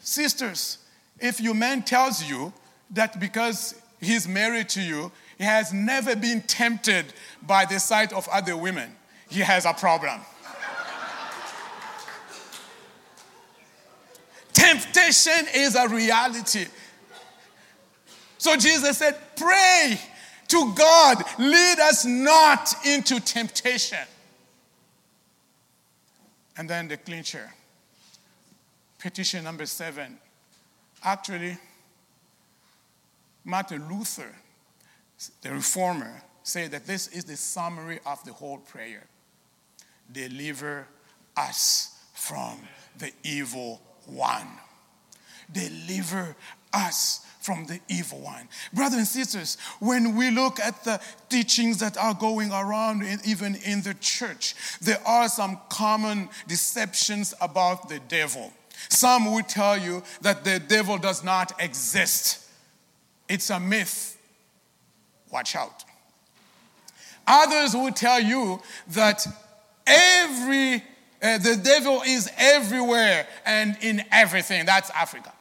Sisters, 0.00 0.78
if 1.18 1.40
your 1.40 1.54
man 1.54 1.82
tells 1.82 2.28
you 2.28 2.52
that 2.90 3.20
because 3.20 3.80
he's 4.00 4.26
married 4.28 4.68
to 4.70 4.82
you, 4.82 5.12
he 5.38 5.44
has 5.44 5.72
never 5.72 6.14
been 6.14 6.42
tempted 6.42 7.06
by 7.42 7.64
the 7.64 7.78
sight 7.78 8.12
of 8.12 8.28
other 8.28 8.56
women, 8.56 8.94
he 9.28 9.40
has 9.40 9.64
a 9.64 9.72
problem. 9.72 10.20
Temptation 14.52 15.46
is 15.54 15.74
a 15.74 15.88
reality. 15.88 16.66
So 18.38 18.56
Jesus 18.56 18.98
said, 18.98 19.16
Pray 19.36 19.98
to 20.48 20.74
God, 20.74 21.22
lead 21.38 21.78
us 21.80 22.04
not 22.04 22.74
into 22.84 23.20
temptation. 23.20 23.98
And 26.56 26.68
then 26.68 26.88
the 26.88 26.96
clincher. 26.96 27.50
Petition 28.98 29.44
number 29.44 29.66
seven. 29.66 30.18
Actually, 31.02 31.56
Martin 33.44 33.88
Luther, 33.88 34.30
the 35.40 35.50
reformer, 35.50 36.22
said 36.42 36.70
that 36.72 36.86
this 36.86 37.08
is 37.08 37.24
the 37.24 37.36
summary 37.36 38.00
of 38.06 38.22
the 38.24 38.32
whole 38.32 38.58
prayer 38.58 39.04
deliver 40.12 40.86
us 41.36 41.98
from 42.12 42.58
the 42.98 43.10
evil 43.22 43.80
one. 44.06 44.48
Deliver 45.52 46.36
us 46.72 47.26
from 47.40 47.66
the 47.66 47.80
evil 47.88 48.20
one. 48.20 48.48
Brothers 48.72 48.98
and 48.98 49.06
sisters, 49.06 49.58
when 49.80 50.16
we 50.16 50.30
look 50.30 50.60
at 50.60 50.84
the 50.84 51.00
teachings 51.28 51.78
that 51.78 51.96
are 51.98 52.14
going 52.14 52.52
around, 52.52 53.02
even 53.24 53.56
in 53.56 53.82
the 53.82 53.94
church, 53.94 54.54
there 54.80 55.00
are 55.06 55.28
some 55.28 55.58
common 55.68 56.28
deceptions 56.46 57.34
about 57.40 57.88
the 57.88 57.98
devil. 58.08 58.52
Some 58.88 59.32
will 59.32 59.42
tell 59.42 59.76
you 59.76 60.02
that 60.22 60.44
the 60.44 60.60
devil 60.60 60.98
does 60.98 61.24
not 61.24 61.52
exist, 61.60 62.48
it's 63.28 63.50
a 63.50 63.58
myth. 63.60 64.18
Watch 65.30 65.56
out. 65.56 65.84
Others 67.26 67.74
will 67.74 67.92
tell 67.92 68.20
you 68.20 68.60
that 68.88 69.26
every 69.86 70.82
uh, 71.22 71.38
the 71.38 71.56
devil 71.62 72.02
is 72.04 72.28
everywhere 72.36 73.26
and 73.46 73.76
in 73.80 74.02
everything. 74.10 74.66
That's 74.66 74.90
Africa. 74.90 75.32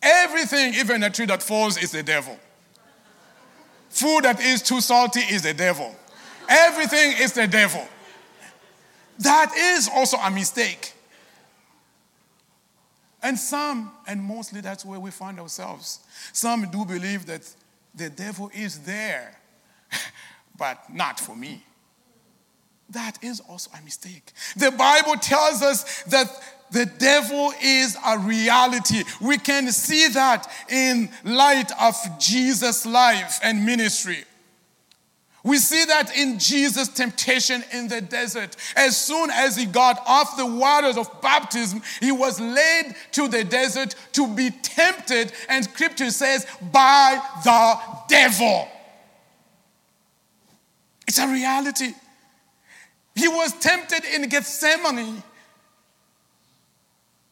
Everything, 0.00 0.74
even 0.74 1.02
a 1.02 1.10
tree 1.10 1.26
that 1.26 1.42
falls, 1.42 1.76
is 1.82 1.90
the 1.90 2.02
devil. 2.02 2.38
Food 3.90 4.22
that 4.22 4.40
is 4.40 4.62
too 4.62 4.80
salty 4.80 5.20
is 5.20 5.42
the 5.42 5.52
devil. 5.52 5.94
Everything 6.48 7.14
is 7.18 7.32
the 7.32 7.46
devil. 7.46 7.86
That 9.18 9.52
is 9.54 9.90
also 9.92 10.16
a 10.16 10.30
mistake. 10.30 10.94
And 13.22 13.38
some, 13.38 13.92
and 14.06 14.22
mostly 14.22 14.60
that's 14.60 14.84
where 14.84 14.98
we 14.98 15.10
find 15.10 15.38
ourselves. 15.38 16.00
Some 16.32 16.70
do 16.70 16.84
believe 16.84 17.26
that 17.26 17.42
the 17.94 18.08
devil 18.08 18.50
is 18.54 18.78
there, 18.80 19.38
but 20.58 20.92
not 20.92 21.20
for 21.20 21.36
me. 21.36 21.62
That 22.90 23.22
is 23.22 23.40
also 23.40 23.70
a 23.78 23.82
mistake. 23.84 24.32
The 24.56 24.72
Bible 24.72 25.14
tells 25.16 25.62
us 25.62 26.02
that 26.04 26.28
the 26.72 26.86
devil 26.86 27.52
is 27.62 27.96
a 28.06 28.18
reality. 28.18 29.02
We 29.20 29.38
can 29.38 29.70
see 29.72 30.08
that 30.08 30.50
in 30.68 31.10
light 31.24 31.70
of 31.80 31.94
Jesus' 32.18 32.86
life 32.86 33.40
and 33.42 33.64
ministry. 33.64 34.24
We 35.42 35.56
see 35.56 35.84
that 35.86 36.16
in 36.16 36.38
Jesus' 36.38 36.88
temptation 36.88 37.64
in 37.72 37.88
the 37.88 38.00
desert. 38.00 38.56
As 38.76 38.96
soon 38.96 39.30
as 39.30 39.56
he 39.56 39.64
got 39.66 40.02
off 40.06 40.36
the 40.36 40.46
waters 40.46 40.96
of 40.96 41.22
baptism, 41.22 41.82
he 42.00 42.12
was 42.12 42.38
led 42.38 42.94
to 43.12 43.26
the 43.26 43.42
desert 43.42 43.94
to 44.12 44.28
be 44.28 44.50
tempted, 44.50 45.32
and 45.48 45.64
scripture 45.64 46.10
says, 46.10 46.46
by 46.72 47.20
the 47.42 47.78
devil. 48.08 48.68
It's 51.08 51.18
a 51.18 51.26
reality. 51.26 51.94
He 53.20 53.28
was 53.28 53.52
tempted 53.52 54.02
in 54.06 54.28
Gethsemane. 54.30 55.22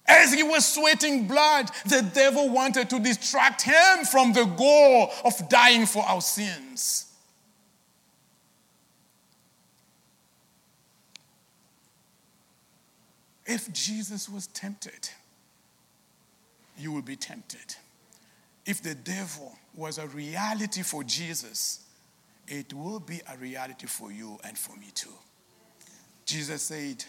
As 0.06 0.34
he 0.34 0.42
was 0.42 0.66
sweating 0.66 1.26
blood, 1.26 1.70
the 1.86 2.02
devil 2.14 2.50
wanted 2.50 2.90
to 2.90 2.98
distract 2.98 3.62
him 3.62 4.04
from 4.10 4.34
the 4.34 4.44
goal 4.44 5.10
of 5.24 5.48
dying 5.48 5.86
for 5.86 6.02
our 6.02 6.20
sins. 6.20 7.06
If 13.46 13.72
Jesus 13.72 14.28
was 14.28 14.46
tempted, 14.48 15.08
you 16.76 16.92
will 16.92 17.02
be 17.02 17.16
tempted. 17.16 17.76
If 18.66 18.82
the 18.82 18.94
devil 18.94 19.56
was 19.74 19.96
a 19.96 20.06
reality 20.06 20.82
for 20.82 21.02
Jesus, 21.02 21.80
it 22.46 22.74
will 22.74 23.00
be 23.00 23.22
a 23.26 23.38
reality 23.38 23.86
for 23.86 24.12
you 24.12 24.38
and 24.44 24.58
for 24.58 24.76
me 24.76 24.88
too. 24.94 25.14
Jesus 26.28 26.60
said 26.60 27.02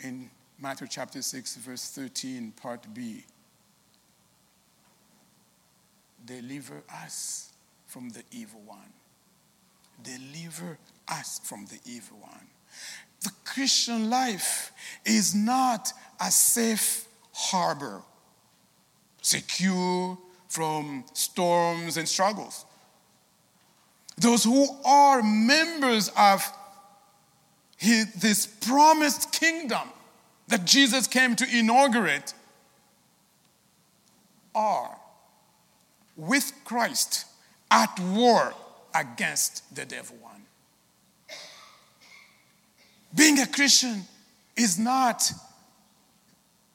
in 0.00 0.28
Matthew 0.60 0.88
chapter 0.90 1.22
6, 1.22 1.56
verse 1.56 1.88
13, 1.88 2.52
part 2.52 2.86
B 2.92 3.24
Deliver 6.26 6.82
us 6.92 7.54
from 7.86 8.10
the 8.10 8.22
evil 8.30 8.60
one. 8.66 8.92
Deliver 10.02 10.76
us 11.08 11.40
from 11.44 11.64
the 11.64 11.78
evil 11.90 12.18
one. 12.18 12.46
The 13.22 13.30
Christian 13.46 14.10
life 14.10 14.70
is 15.06 15.34
not 15.34 15.94
a 16.20 16.30
safe 16.30 17.06
harbor, 17.32 18.02
secure 19.22 20.18
from 20.50 21.06
storms 21.14 21.96
and 21.96 22.06
struggles. 22.06 22.66
Those 24.18 24.44
who 24.44 24.66
are 24.84 25.22
members 25.22 26.10
of 26.18 26.46
his, 27.86 28.12
this 28.14 28.46
promised 28.46 29.32
kingdom 29.32 29.88
that 30.48 30.64
Jesus 30.64 31.06
came 31.06 31.36
to 31.36 31.46
inaugurate 31.50 32.34
are 34.54 34.96
with 36.16 36.52
Christ 36.64 37.26
at 37.70 37.98
war 38.00 38.54
against 38.94 39.74
the 39.74 39.84
devil 39.84 40.16
one. 40.20 40.42
Being 43.14 43.38
a 43.38 43.46
Christian 43.46 44.02
is 44.56 44.78
not 44.78 45.30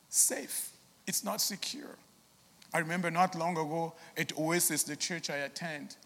safe, 0.10 0.70
it's 1.08 1.24
not 1.24 1.42
secure. 1.42 1.98
I 2.74 2.80
remember 2.80 3.12
not 3.12 3.36
long 3.36 3.54
ago 3.58 3.94
at 4.16 4.38
Oasis, 4.38 4.84
the 4.84 4.96
church 4.96 5.30
I 5.30 5.38
attend, 5.38 5.98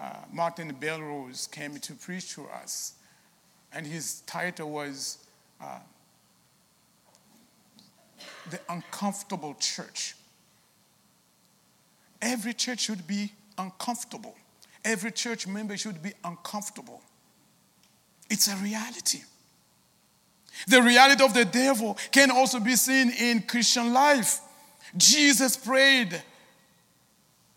uh, 0.00 0.14
Martin 0.32 0.74
Belrose 0.80 1.50
came 1.50 1.78
to 1.78 1.92
preach 1.94 2.34
to 2.34 2.46
us, 2.46 2.94
and 3.72 3.86
his 3.86 4.20
title 4.22 4.70
was 4.70 5.18
uh, 5.60 5.78
The 8.50 8.60
Uncomfortable 8.68 9.54
Church. 9.58 10.14
Every 12.20 12.52
church 12.52 12.80
should 12.80 13.06
be 13.06 13.32
uncomfortable. 13.56 14.34
Every 14.84 15.12
church 15.12 15.46
member 15.46 15.76
should 15.76 16.02
be 16.02 16.12
uncomfortable. 16.24 17.02
It's 18.28 18.48
a 18.48 18.56
reality. 18.56 19.20
The 20.68 20.82
reality 20.82 21.24
of 21.24 21.34
the 21.34 21.44
devil 21.44 21.96
can 22.10 22.30
also 22.30 22.60
be 22.60 22.76
seen 22.76 23.10
in 23.10 23.42
Christian 23.42 23.92
life. 23.92 24.40
Jesus 24.96 25.56
prayed 25.56 26.22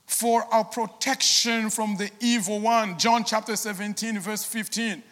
for 0.06 0.44
our 0.54 0.64
protection 0.64 1.70
from 1.70 1.98
the 1.98 2.10
evil 2.20 2.60
one. 2.60 2.98
John 2.98 3.24
chapter 3.24 3.56
17, 3.56 4.20
verse 4.20 4.44
15. 4.44 5.04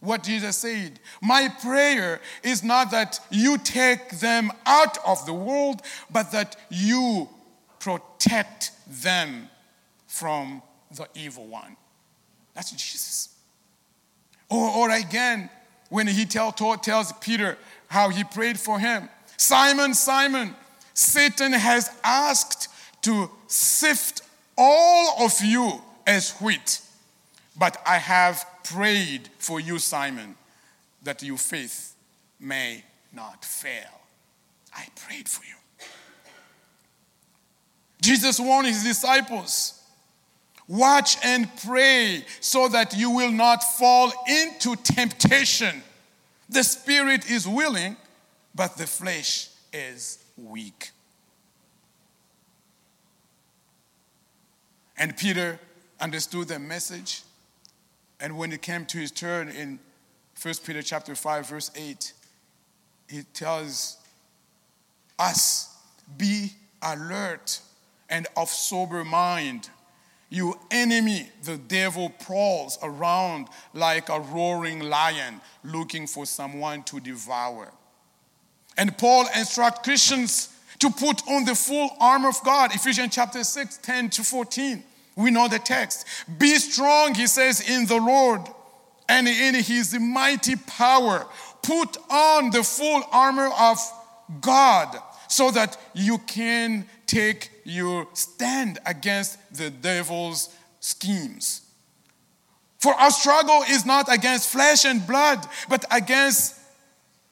What 0.00 0.22
Jesus 0.22 0.58
said, 0.58 1.00
My 1.22 1.48
prayer 1.48 2.20
is 2.42 2.62
not 2.62 2.90
that 2.90 3.18
you 3.30 3.58
take 3.58 4.18
them 4.20 4.52
out 4.66 4.98
of 5.06 5.24
the 5.26 5.32
world, 5.32 5.82
but 6.10 6.32
that 6.32 6.56
you 6.70 7.28
protect 7.80 8.72
them 8.86 9.48
from 10.06 10.62
the 10.94 11.08
evil 11.14 11.46
one. 11.46 11.76
That's 12.54 12.70
Jesus. 12.72 13.30
Or, 14.48 14.70
or 14.70 14.90
again, 14.90 15.50
when 15.88 16.06
he 16.06 16.24
tell, 16.24 16.52
tells 16.52 17.12
Peter 17.14 17.58
how 17.88 18.08
he 18.10 18.24
prayed 18.24 18.58
for 18.58 18.78
him 18.78 19.08
Simon, 19.36 19.94
Simon, 19.94 20.54
Satan 20.94 21.52
has 21.52 21.90
asked 22.02 22.68
to 23.02 23.30
sift 23.46 24.22
all 24.56 25.24
of 25.24 25.32
you 25.44 25.82
as 26.06 26.32
wheat, 26.40 26.80
but 27.58 27.76
I 27.86 27.98
have 27.98 28.46
prayed 28.66 29.28
for 29.38 29.60
you, 29.60 29.78
Simon, 29.78 30.36
that 31.02 31.22
your 31.22 31.38
faith 31.38 31.94
may 32.40 32.84
not 33.12 33.44
fail. 33.44 34.00
I 34.74 34.86
prayed 34.94 35.28
for 35.28 35.44
you. 35.44 35.54
Jesus 38.02 38.38
warned 38.38 38.68
his 38.68 38.84
disciples 38.84 39.72
Watch 40.68 41.16
and 41.24 41.48
pray 41.64 42.24
so 42.40 42.66
that 42.68 42.96
you 42.96 43.10
will 43.10 43.30
not 43.30 43.62
fall 43.62 44.12
into 44.26 44.74
temptation. 44.74 45.82
The 46.48 46.64
spirit 46.64 47.30
is 47.30 47.46
willing, 47.46 47.96
but 48.54 48.76
the 48.76 48.86
flesh 48.86 49.48
is 49.72 50.24
weak. 50.36 50.90
And 54.98 55.16
Peter 55.16 55.60
understood 56.00 56.48
the 56.48 56.58
message. 56.58 57.22
And 58.20 58.36
when 58.38 58.52
it 58.52 58.62
came 58.62 58.86
to 58.86 58.98
his 58.98 59.10
turn 59.10 59.48
in 59.48 59.78
1 60.40 60.54
Peter 60.64 60.82
chapter 60.82 61.14
5, 61.14 61.48
verse 61.48 61.70
8, 61.74 62.12
he 63.08 63.22
tells 63.32 63.98
us, 65.18 65.74
be 66.16 66.52
alert 66.82 67.60
and 68.08 68.26
of 68.36 68.48
sober 68.48 69.04
mind. 69.04 69.70
Your 70.28 70.54
enemy, 70.70 71.28
the 71.44 71.56
devil, 71.56 72.10
prowls 72.10 72.78
around 72.82 73.48
like 73.74 74.08
a 74.08 74.20
roaring 74.20 74.80
lion 74.80 75.40
looking 75.62 76.06
for 76.06 76.26
someone 76.26 76.82
to 76.84 77.00
devour. 77.00 77.72
And 78.76 78.96
Paul 78.98 79.26
instructs 79.36 79.80
Christians 79.84 80.48
to 80.80 80.90
put 80.90 81.26
on 81.28 81.44
the 81.44 81.54
full 81.54 81.90
armor 82.00 82.28
of 82.28 82.42
God. 82.44 82.74
Ephesians 82.74 83.14
chapter 83.14 83.42
6, 83.42 83.78
10 83.78 84.10
to 84.10 84.24
14. 84.24 84.82
We 85.16 85.30
know 85.30 85.48
the 85.48 85.58
text. 85.58 86.06
Be 86.38 86.56
strong, 86.56 87.14
he 87.14 87.26
says, 87.26 87.66
in 87.68 87.86
the 87.86 87.96
Lord 87.96 88.42
and 89.08 89.26
in 89.26 89.54
his 89.54 89.98
mighty 89.98 90.56
power. 90.56 91.26
Put 91.62 91.96
on 92.10 92.50
the 92.50 92.62
full 92.62 93.02
armor 93.10 93.50
of 93.58 93.78
God 94.40 94.96
so 95.28 95.50
that 95.50 95.76
you 95.94 96.18
can 96.18 96.86
take 97.06 97.50
your 97.64 98.06
stand 98.12 98.78
against 98.84 99.38
the 99.56 99.70
devil's 99.70 100.54
schemes. 100.80 101.62
For 102.78 102.92
our 102.94 103.10
struggle 103.10 103.62
is 103.68 103.86
not 103.86 104.12
against 104.12 104.50
flesh 104.50 104.84
and 104.84 105.04
blood, 105.06 105.44
but 105.68 105.84
against 105.90 106.60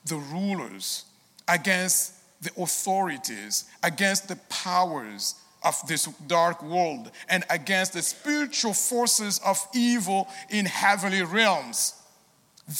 the 0.07 0.17
rulers, 0.17 1.05
against 1.47 2.15
the 2.43 2.51
authorities, 2.61 3.65
against 3.83 4.29
the 4.29 4.37
powers 4.49 5.35
of 5.65 5.75
this 5.87 6.07
dark 6.27 6.63
world, 6.63 7.11
and 7.29 7.45
against 7.51 7.95
the 7.95 8.03
spiritual 8.03 8.75
forces 8.75 9.41
of 9.45 9.67
evil 9.75 10.29
in 10.51 10.67
heavenly 10.67 11.23
realms. 11.23 11.95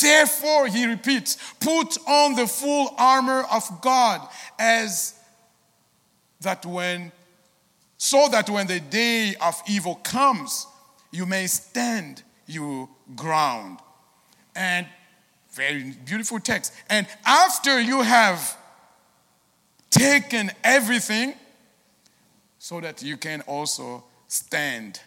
Therefore, 0.01 0.67
he 0.67 0.87
repeats, 0.87 1.37
put 1.61 1.99
on 2.07 2.35
the 2.35 2.47
full 2.47 2.95
armor 2.97 3.45
of 3.51 3.81
God 3.83 4.27
as 4.59 5.15
that 6.41 6.65
when 6.65 7.13
so 7.97 8.29
that 8.31 8.51
when 8.51 8.67
the 8.67 8.81
day 8.81 9.35
of 9.41 9.63
evil 9.67 9.95
comes, 9.95 10.67
you 11.11 11.25
may 11.25 11.47
stand 11.47 12.23
your 12.47 12.89
ground. 13.17 13.79
And 14.55 14.87
very 15.53 15.95
beautiful 16.05 16.39
text. 16.41 16.75
And 16.91 17.07
after 17.25 17.81
you 17.81 18.03
have 18.03 18.59
taken 19.91 20.51
everything, 20.63 21.35
so 22.65 22.81
that 22.81 23.03
you 23.03 23.19
can 23.19 23.43
also 23.43 24.03
stand 24.27 24.99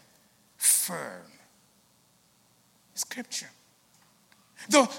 firm. 0.58 1.26
Scripture. 2.94 3.50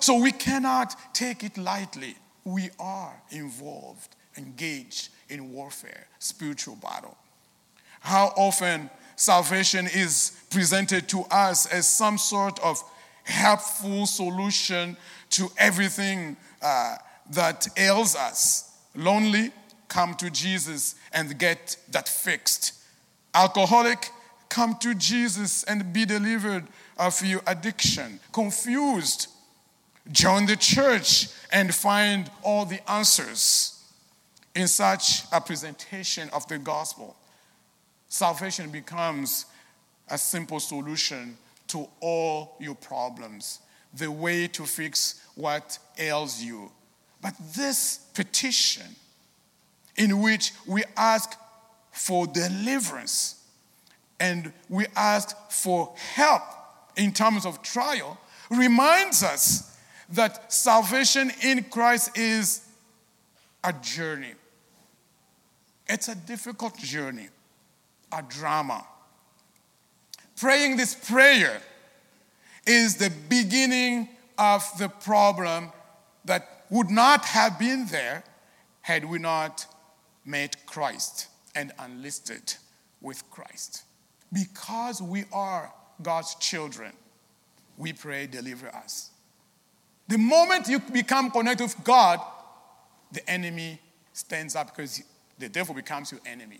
So 0.02 0.20
we 0.22 0.34
cannot 0.34 0.94
take 1.14 1.46
it 1.46 1.58
lightly. 1.58 2.18
We 2.44 2.70
are 2.78 3.14
involved, 3.32 4.14
engaged 4.38 5.08
in 5.30 5.54
warfare, 5.54 6.08
spiritual 6.20 6.76
battle. 6.76 7.16
How 8.02 8.34
often 8.36 8.90
salvation 9.16 9.86
is 9.86 10.34
presented 10.50 11.08
to 11.08 11.22
us 11.32 11.66
as 11.66 11.88
some 11.88 12.18
sort 12.18 12.60
of 12.60 12.84
helpful 13.24 14.06
solution 14.06 14.98
to 15.30 15.50
everything 15.58 16.36
uh, 16.62 16.98
that 17.32 17.70
ails 17.78 18.18
us. 18.18 18.70
Lonely, 18.96 19.54
come 19.90 20.14
to 20.16 20.30
Jesus 20.30 20.96
and 21.12 21.38
get 21.38 21.76
that 21.92 22.08
fixed. 22.08 22.74
Alcoholic, 23.34 24.10
come 24.48 24.76
to 24.78 24.96
Jesus 24.96 25.64
and 25.64 25.92
be 25.92 26.06
delivered 26.06 26.66
of 26.98 27.24
your 27.24 27.42
addiction. 27.46 28.20
Confused, 28.32 29.28
join 30.12 30.46
the 30.46 30.56
church 30.56 31.28
and 31.52 31.74
find 31.74 32.32
all 32.44 32.66
the 32.66 32.90
answers 32.90 33.84
in 34.56 34.68
such 34.68 35.24
a 35.32 35.42
presentation 35.42 36.30
of 36.34 36.48
the 36.48 36.58
gospel. 36.58 37.16
Salvation 38.08 38.70
becomes 38.70 39.46
a 40.10 40.18
simple 40.18 40.60
solution 40.60 41.38
to 41.68 41.88
all 42.02 42.56
your 42.60 42.76
problems, 42.76 43.60
the 43.94 44.10
way 44.10 44.48
to 44.48 44.66
fix 44.66 45.24
what 45.36 45.78
ails 45.98 46.42
you. 46.42 46.72
But 47.22 47.36
this 47.56 48.00
petition, 48.14 48.96
in 49.98 50.22
which 50.22 50.54
we 50.68 50.84
ask 50.96 51.34
for 51.92 52.28
deliverance 52.28 53.44
and 54.20 54.52
we 54.70 54.86
ask 54.96 55.36
for 55.50 55.94
help 56.14 56.44
in 56.98 57.14
terms 57.14 57.46
of 57.46 57.62
trial, 57.62 58.18
reminds 58.50 59.24
us 59.24 59.78
that 60.10 60.52
salvation 60.52 61.32
in 61.44 61.64
Christ 61.64 62.18
is 62.18 62.66
a 63.64 63.74
journey. 63.74 64.34
It's 65.88 66.08
a 66.08 66.16
difficult 66.16 66.78
journey, 66.78 67.30
a 68.12 68.22
drama. 68.22 68.86
Praying 70.40 70.78
this 70.78 70.96
prayer 70.96 71.62
is 72.66 72.96
the 72.96 73.12
beginning 73.30 74.10
of 74.38 74.64
the 74.78 74.90
problem 74.90 75.72
that 76.26 76.66
would 76.70 76.90
not 76.90 77.26
have 77.26 77.58
been 77.58 77.88
there 77.88 78.24
had 78.82 79.06
we 79.06 79.20
not 79.20 79.66
met 80.30 80.66
Christ 80.66 81.28
and 81.56 81.72
enlisted 81.84 82.54
with 83.02 83.30
Christ. 83.32 83.84
Because 84.32 85.02
we 85.02 85.26
are 85.34 85.74
God's 86.02 86.36
children, 86.36 86.94
we 87.78 87.94
pray, 87.94 88.28
deliver 88.28 88.68
us. 88.68 89.10
The 90.08 90.18
moment 90.18 90.68
you 90.68 90.80
become 90.80 91.32
connected 91.32 91.64
with 91.64 91.84
God, 91.84 92.20
the 93.12 93.28
enemy 93.30 93.80
stands 94.14 94.56
up 94.56 94.76
because 94.76 95.02
the 95.38 95.50
devil 95.50 95.74
becomes 95.74 96.12
your 96.12 96.22
enemy. 96.26 96.60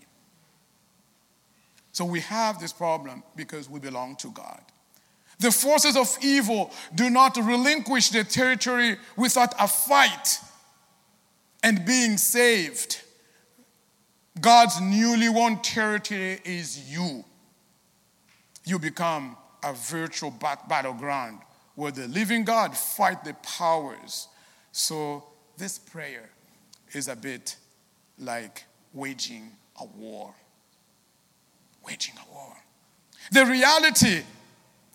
So 1.92 2.04
we 2.04 2.20
have 2.20 2.60
this 2.60 2.72
problem 2.72 3.22
because 3.36 3.68
we 3.68 3.80
belong 3.80 4.16
to 4.16 4.30
God. 4.30 4.60
The 5.38 5.50
forces 5.50 5.96
of 5.96 6.16
evil 6.22 6.70
do 6.94 7.10
not 7.10 7.36
relinquish 7.36 8.10
their 8.10 8.24
territory 8.24 8.96
without 9.16 9.54
a 9.58 9.66
fight 9.66 10.38
and 11.62 11.84
being 11.84 12.16
saved. 12.16 13.02
God's 14.38 14.80
newly 14.80 15.28
won 15.28 15.62
territory 15.62 16.40
is 16.44 16.90
you. 16.92 17.24
You 18.64 18.78
become 18.78 19.36
a 19.62 19.72
virtual 19.72 20.30
battleground 20.30 21.40
where 21.74 21.90
the 21.90 22.08
living 22.08 22.44
God 22.44 22.76
fight 22.76 23.24
the 23.24 23.34
powers. 23.34 24.28
So 24.72 25.24
this 25.56 25.78
prayer 25.78 26.28
is 26.92 27.08
a 27.08 27.16
bit 27.16 27.56
like 28.18 28.64
waging 28.92 29.52
a 29.80 29.86
war 29.86 30.34
waging 31.84 32.14
a 32.18 32.34
war. 32.34 32.56
The 33.32 33.46
reality 33.46 34.22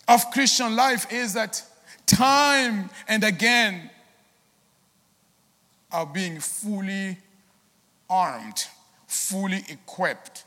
of 0.08 0.30
Christian 0.30 0.76
life 0.76 1.12
is 1.12 1.34
that 1.34 1.62
time 2.06 2.90
and 3.08 3.24
again 3.24 3.90
are 5.90 6.06
being 6.06 6.40
fully 6.40 7.18
armed, 8.08 8.66
fully 9.06 9.64
equipped, 9.68 10.44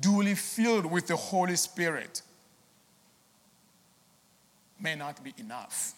duly 0.00 0.34
filled 0.34 0.86
with 0.86 1.06
the 1.06 1.16
Holy 1.16 1.56
Spirit 1.56 2.22
may 4.80 4.96
not 4.96 5.22
be 5.22 5.32
enough. 5.38 5.94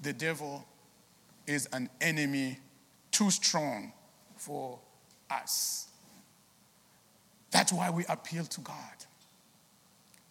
The 0.00 0.12
devil 0.12 0.64
is 1.46 1.68
an 1.72 1.90
enemy 2.00 2.58
too 3.10 3.30
strong 3.30 3.92
for 4.36 4.78
us. 5.28 5.88
That's 7.50 7.72
why 7.72 7.90
we 7.90 8.04
appeal 8.08 8.44
to 8.44 8.60
God. 8.60 8.76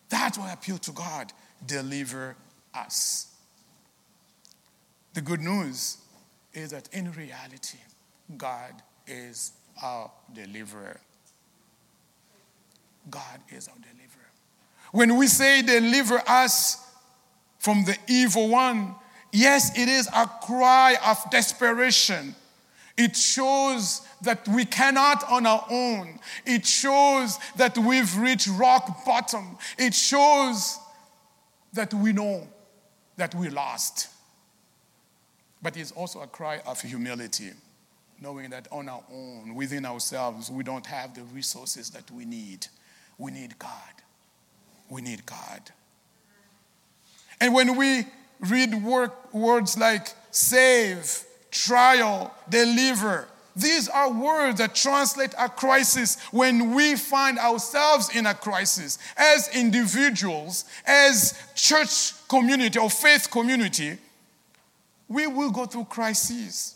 That's 0.08 0.38
why 0.38 0.50
I 0.50 0.54
appeal 0.54 0.78
to 0.80 0.92
God. 0.92 1.34
Deliver 1.66 2.36
us. 2.74 3.28
The 5.14 5.22
good 5.22 5.42
news 5.42 5.98
is 6.54 6.72
that 6.72 6.88
in 6.94 7.12
reality, 7.12 7.80
God 8.38 8.74
is 9.10 9.54
our 9.84 10.12
deliverer. 10.34 11.00
God 13.10 13.40
is 13.50 13.68
our 13.68 13.76
deliverer. 13.76 14.30
When 14.92 15.18
we 15.18 15.28
say 15.28 15.62
deliver 15.62 16.22
us 16.28 16.86
from 17.58 17.86
the 17.86 17.98
evil 18.08 18.50
one, 18.50 18.96
yes, 19.32 19.78
it 19.78 19.90
is 19.90 20.08
a 20.16 20.26
cry 20.42 20.96
of 21.06 21.18
desperation 21.32 22.36
it 23.00 23.16
shows 23.16 24.02
that 24.24 24.46
we 24.50 24.66
cannot 24.66 25.24
on 25.32 25.46
our 25.46 25.66
own. 25.70 26.20
It 26.46 26.66
shows 26.66 27.38
that 27.56 27.78
we've 27.78 28.14
reached 28.18 28.50
rock 28.50 29.06
bottom. 29.06 29.58
It 29.78 29.94
shows 29.94 30.78
that 31.72 31.94
we 31.94 32.12
know 32.12 32.46
that 33.16 33.34
we 33.34 33.48
lost. 33.48 34.10
But 35.62 35.78
it's 35.78 35.94
also 35.94 36.20
a 36.20 36.28
cry 36.28 36.60
of 36.66 36.82
humility, 36.82 37.52
knowing 38.22 38.50
that 38.50 38.68
on 38.72 38.90
our 38.90 39.04
own, 39.12 39.56
within 39.56 39.86
ourselves, 39.86 40.52
we 40.52 40.64
don't 40.64 40.86
have 40.86 41.16
the 41.16 41.24
resources 41.24 41.90
that 41.92 42.10
we 42.12 42.26
need. 42.26 42.68
We 43.18 43.32
need 43.32 43.58
God. 43.60 43.72
We 44.90 45.02
need 45.02 45.26
God. 45.26 45.62
And 47.42 47.54
when 47.54 47.76
we 47.76 48.06
read 48.40 48.84
work, 48.84 49.34
words 49.34 49.78
like 49.78 50.08
save, 50.32 51.24
trial, 51.52 52.34
deliver. 52.50 53.28
These 53.56 53.90
are 53.90 54.12
words 54.12 54.60
that 54.60 54.76
translate 54.76 55.34
a 55.38 55.50
crisis 55.50 56.18
when 56.32 56.74
we 56.74 56.96
find 56.96 57.38
ourselves 57.38 58.16
in 58.16 58.26
a 58.26 58.34
crisis 58.34 58.98
as 59.18 59.50
individuals, 59.54 60.66
as 60.86 61.38
church 61.56 62.14
community 62.30 62.80
or 62.80 62.90
faith 62.90 63.30
community. 63.30 63.98
We 65.08 65.28
will 65.28 65.52
go 65.52 65.66
through 65.66 65.86
crises. 65.86 66.76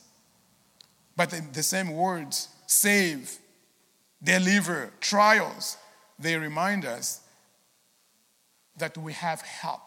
But 1.15 1.34
the 1.54 1.63
same 1.63 1.91
words, 1.91 2.47
save, 2.65 3.38
deliver, 4.23 4.91
trials, 4.99 5.78
they 6.17 6.38
remind 6.38 6.86
us 6.86 7.21
that 8.78 8.97
we 8.97 9.13
have 9.13 9.41
help. 9.41 9.82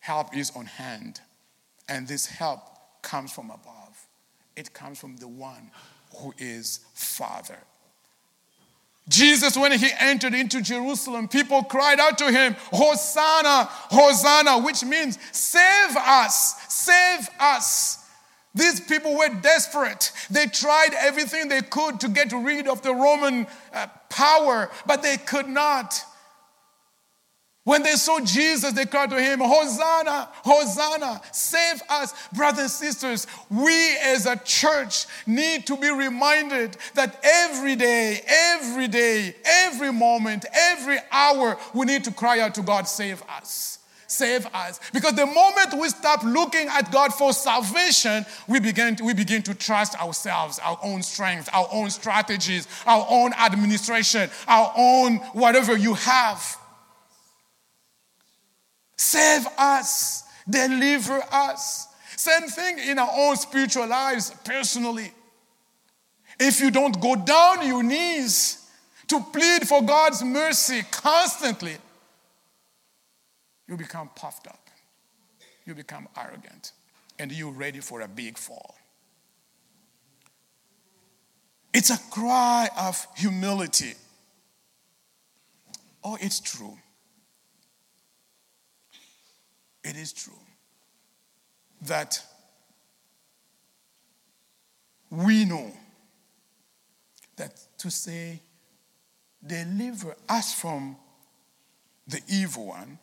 Help 0.00 0.34
is 0.34 0.50
on 0.56 0.66
hand. 0.66 1.20
And 1.88 2.08
this 2.08 2.26
help 2.26 2.60
comes 3.02 3.32
from 3.32 3.50
above, 3.50 4.06
it 4.56 4.72
comes 4.72 4.98
from 4.98 5.16
the 5.16 5.28
one 5.28 5.70
who 6.16 6.34
is 6.38 6.80
Father. 6.94 7.58
Jesus, 9.08 9.56
when 9.56 9.72
he 9.72 9.88
entered 9.98 10.34
into 10.34 10.62
Jerusalem, 10.62 11.26
people 11.26 11.64
cried 11.64 11.98
out 11.98 12.18
to 12.18 12.30
him, 12.30 12.54
Hosanna, 12.72 13.64
Hosanna, 13.68 14.58
which 14.60 14.84
means 14.84 15.18
save 15.32 15.96
us, 15.96 16.54
save 16.68 17.28
us. 17.40 17.99
These 18.54 18.80
people 18.80 19.16
were 19.16 19.28
desperate. 19.28 20.12
They 20.30 20.46
tried 20.46 20.90
everything 20.98 21.48
they 21.48 21.62
could 21.62 22.00
to 22.00 22.08
get 22.08 22.32
rid 22.32 22.66
of 22.66 22.82
the 22.82 22.94
Roman 22.94 23.46
uh, 23.72 23.86
power, 24.08 24.70
but 24.86 25.02
they 25.02 25.16
could 25.16 25.48
not. 25.48 26.04
When 27.64 27.82
they 27.82 27.92
saw 27.92 28.18
Jesus, 28.20 28.72
they 28.72 28.86
cried 28.86 29.10
to 29.10 29.20
him, 29.20 29.38
Hosanna, 29.38 30.28
Hosanna, 30.42 31.20
save 31.30 31.82
us. 31.88 32.14
Brothers 32.32 32.60
and 32.60 32.70
sisters, 32.70 33.26
we 33.50 33.96
as 33.98 34.26
a 34.26 34.36
church 34.36 35.06
need 35.26 35.66
to 35.66 35.76
be 35.76 35.90
reminded 35.90 36.76
that 36.94 37.20
every 37.22 37.76
day, 37.76 38.22
every 38.26 38.88
day, 38.88 39.36
every 39.44 39.92
moment, 39.92 40.46
every 40.52 40.98
hour, 41.12 41.58
we 41.74 41.84
need 41.86 42.02
to 42.04 42.12
cry 42.12 42.40
out 42.40 42.54
to 42.56 42.62
God, 42.62 42.88
save 42.88 43.22
us. 43.28 43.79
Save 44.10 44.44
us. 44.52 44.80
Because 44.92 45.14
the 45.14 45.24
moment 45.24 45.72
we 45.74 45.88
stop 45.88 46.24
looking 46.24 46.66
at 46.66 46.90
God 46.90 47.14
for 47.14 47.32
salvation, 47.32 48.26
we 48.48 48.58
begin, 48.58 48.96
to, 48.96 49.04
we 49.04 49.14
begin 49.14 49.40
to 49.42 49.54
trust 49.54 49.94
ourselves, 50.02 50.58
our 50.58 50.76
own 50.82 51.00
strength, 51.04 51.48
our 51.52 51.68
own 51.70 51.90
strategies, 51.90 52.66
our 52.86 53.06
own 53.08 53.32
administration, 53.34 54.28
our 54.48 54.72
own 54.76 55.18
whatever 55.32 55.76
you 55.76 55.94
have. 55.94 56.58
save 58.96 59.46
us, 59.56 60.24
deliver 60.48 61.22
us. 61.30 61.86
Same 62.16 62.48
thing 62.48 62.80
in 62.80 62.98
our 62.98 63.12
own 63.14 63.36
spiritual 63.36 63.86
lives, 63.86 64.34
personally. 64.44 65.12
If 66.40 66.60
you 66.60 66.72
don't 66.72 67.00
go 67.00 67.14
down 67.14 67.64
your 67.64 67.84
knees 67.84 68.68
to 69.06 69.20
plead 69.32 69.68
for 69.68 69.82
God's 69.82 70.24
mercy 70.24 70.82
constantly, 70.90 71.76
you 73.70 73.76
become 73.76 74.10
puffed 74.16 74.48
up, 74.48 74.68
you 75.64 75.74
become 75.76 76.08
arrogant, 76.18 76.72
and 77.20 77.30
you're 77.30 77.52
ready 77.52 77.78
for 77.78 78.00
a 78.00 78.08
big 78.08 78.36
fall. 78.36 78.74
It's 81.72 81.90
a 81.90 81.98
cry 82.10 82.68
of 82.76 83.06
humility. 83.16 83.94
Oh, 86.02 86.18
it's 86.20 86.40
true. 86.40 86.76
It 89.84 89.96
is 89.96 90.12
true 90.12 90.32
that 91.82 92.20
we 95.10 95.44
know 95.44 95.70
that 97.36 97.52
to 97.78 97.90
say, 97.90 98.42
deliver 99.46 100.16
us 100.28 100.52
from 100.52 100.96
the 102.08 102.20
evil 102.28 102.66
one 102.66 102.98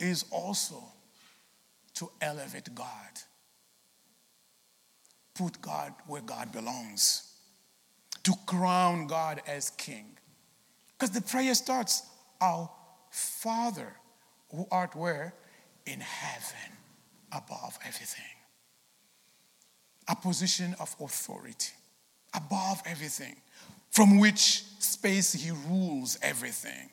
is 0.00 0.24
also 0.30 0.82
to 1.94 2.10
elevate 2.20 2.74
God, 2.74 2.86
put 5.34 5.60
God 5.60 5.92
where 6.06 6.22
God 6.22 6.50
belongs, 6.52 7.34
to 8.22 8.32
crown 8.46 9.06
God 9.06 9.42
as 9.46 9.70
king. 9.70 10.16
Because 10.98 11.10
the 11.10 11.22
prayer 11.22 11.54
starts, 11.54 12.02
Our 12.40 12.70
Father 13.10 13.94
who 14.54 14.66
art 14.70 14.94
where? 14.94 15.34
In 15.86 16.00
heaven, 16.00 16.76
above 17.32 17.78
everything. 17.86 18.24
A 20.08 20.16
position 20.16 20.74
of 20.80 20.94
authority, 21.00 21.72
above 22.34 22.82
everything, 22.84 23.36
from 23.90 24.18
which 24.18 24.64
space 24.78 25.32
he 25.32 25.50
rules 25.68 26.18
everything. 26.22 26.90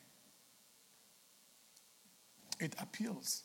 It 2.59 2.75
appeals 2.79 3.43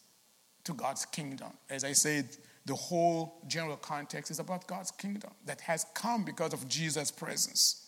to 0.64 0.72
God's 0.72 1.04
kingdom. 1.04 1.52
As 1.68 1.84
I 1.84 1.92
said, 1.92 2.28
the 2.64 2.74
whole 2.74 3.42
general 3.48 3.76
context 3.76 4.30
is 4.30 4.38
about 4.38 4.66
God's 4.66 4.90
kingdom 4.90 5.30
that 5.46 5.60
has 5.62 5.84
come 5.94 6.24
because 6.24 6.52
of 6.52 6.68
Jesus' 6.68 7.10
presence. 7.10 7.86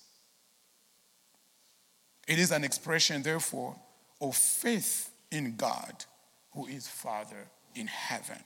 It 2.26 2.38
is 2.38 2.50
an 2.50 2.64
expression, 2.64 3.22
therefore, 3.22 3.76
of 4.20 4.34
faith 4.34 5.10
in 5.30 5.56
God, 5.56 6.04
who 6.52 6.66
is 6.66 6.88
Father 6.88 7.48
in 7.74 7.86
heaven. 7.86 8.38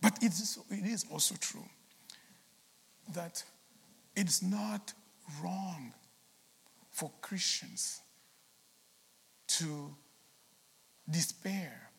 But 0.00 0.18
it 0.20 0.32
is, 0.32 1.06
also 1.10 1.36
true 1.40 1.68
that 3.14 3.44
it's 4.16 4.42
not 4.42 4.92
wrong 5.42 5.92
for 6.90 7.10
Christians 7.20 8.00
to 9.58 9.94
despair, 11.10 11.90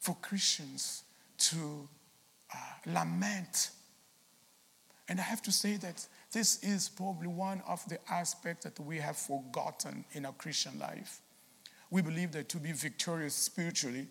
for 0.00 0.16
Christians 0.22 1.02
to 1.38 1.88
uh, 2.54 2.58
lament. 2.86 3.70
And 5.08 5.18
I 5.18 5.22
have 5.22 5.42
to 5.42 5.52
say 5.52 5.76
that 5.78 6.06
this 6.32 6.62
is 6.62 6.88
probably 6.88 7.28
one 7.28 7.62
of 7.66 7.86
the 7.88 7.98
aspects 8.10 8.64
that 8.64 8.78
we 8.80 8.98
have 8.98 9.16
forgotten 9.16 10.04
in 10.12 10.26
our 10.26 10.32
Christian 10.32 10.78
life. 10.78 11.20
We 11.90 12.02
believe 12.02 12.32
that 12.32 12.48
to 12.50 12.58
be 12.58 12.72
victorious 12.72 13.34
spiritually 13.34 14.06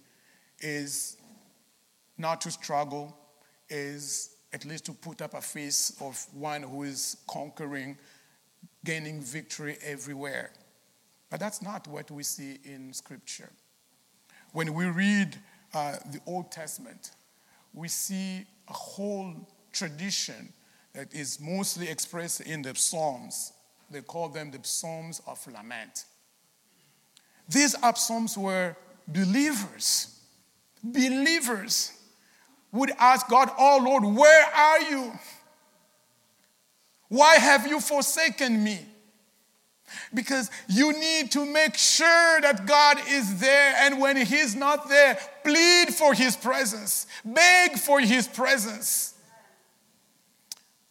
is 0.60 1.18
not 2.18 2.42
to 2.42 2.52
struggle, 2.52 3.16
is 3.70 4.36
at 4.54 4.66
least 4.66 4.86
to 4.86 4.94
put 4.94 5.22
up 5.22 5.34
a 5.34 5.42
face 5.42 5.96
of 6.02 6.26
one 6.34 6.64
who 6.64 6.84
is 6.84 7.18
conquering, 7.28 7.98
gaining 8.84 9.22
victory 9.22 9.78
everywhere. 9.84 10.52
But 11.30 11.40
that's 11.40 11.62
not 11.62 11.88
what 11.88 12.12
we 12.12 12.24
see 12.24 12.60
in 12.64 12.94
Scripture. 12.94 13.50
When 14.54 14.74
we 14.74 14.86
read 14.86 15.38
uh, 15.74 15.96
the 16.12 16.20
Old 16.26 16.52
Testament, 16.52 17.12
we 17.74 17.88
see 17.88 18.46
a 18.70 18.74
whole 18.74 19.34
tradition 19.74 20.54
that 20.94 21.14
is 21.14 21.40
mostly 21.42 21.90
expressed 21.90 22.42
in 22.42 22.62
the 22.62 22.74
Psalms. 22.74 23.52
They 23.92 24.02
call 24.02 24.30
them 24.30 24.52
the 24.52 24.60
Psalms 24.64 25.22
of 25.28 25.46
Lament. 25.48 26.06
These 27.50 27.76
are 27.76 27.96
Psalms 27.96 28.38
where 28.38 28.78
believers, 29.08 30.20
believers 30.84 31.92
would 32.72 32.92
ask 32.98 33.28
God, 33.30 33.52
Oh 33.58 33.82
Lord, 33.84 34.04
where 34.04 34.46
are 34.46 34.82
you? 34.82 35.12
Why 37.10 37.36
have 37.36 37.68
you 37.68 37.80
forsaken 37.80 38.64
me? 38.64 38.80
Because 40.14 40.50
you 40.68 40.94
need 40.94 41.32
to 41.32 41.46
make 41.46 41.76
sure 41.76 42.42
that 42.42 42.66
God 42.66 42.98
is 43.08 43.40
there, 43.40 43.76
and 43.80 44.00
when 44.00 44.18
He's 44.18 44.56
not 44.56 44.90
there, 44.90 45.18
plead 45.44 45.94
for 45.94 46.14
His 46.14 46.36
presence, 46.36 47.08
beg 47.24 47.78
for 47.78 48.00
His 48.00 48.28
presence. 48.28 49.14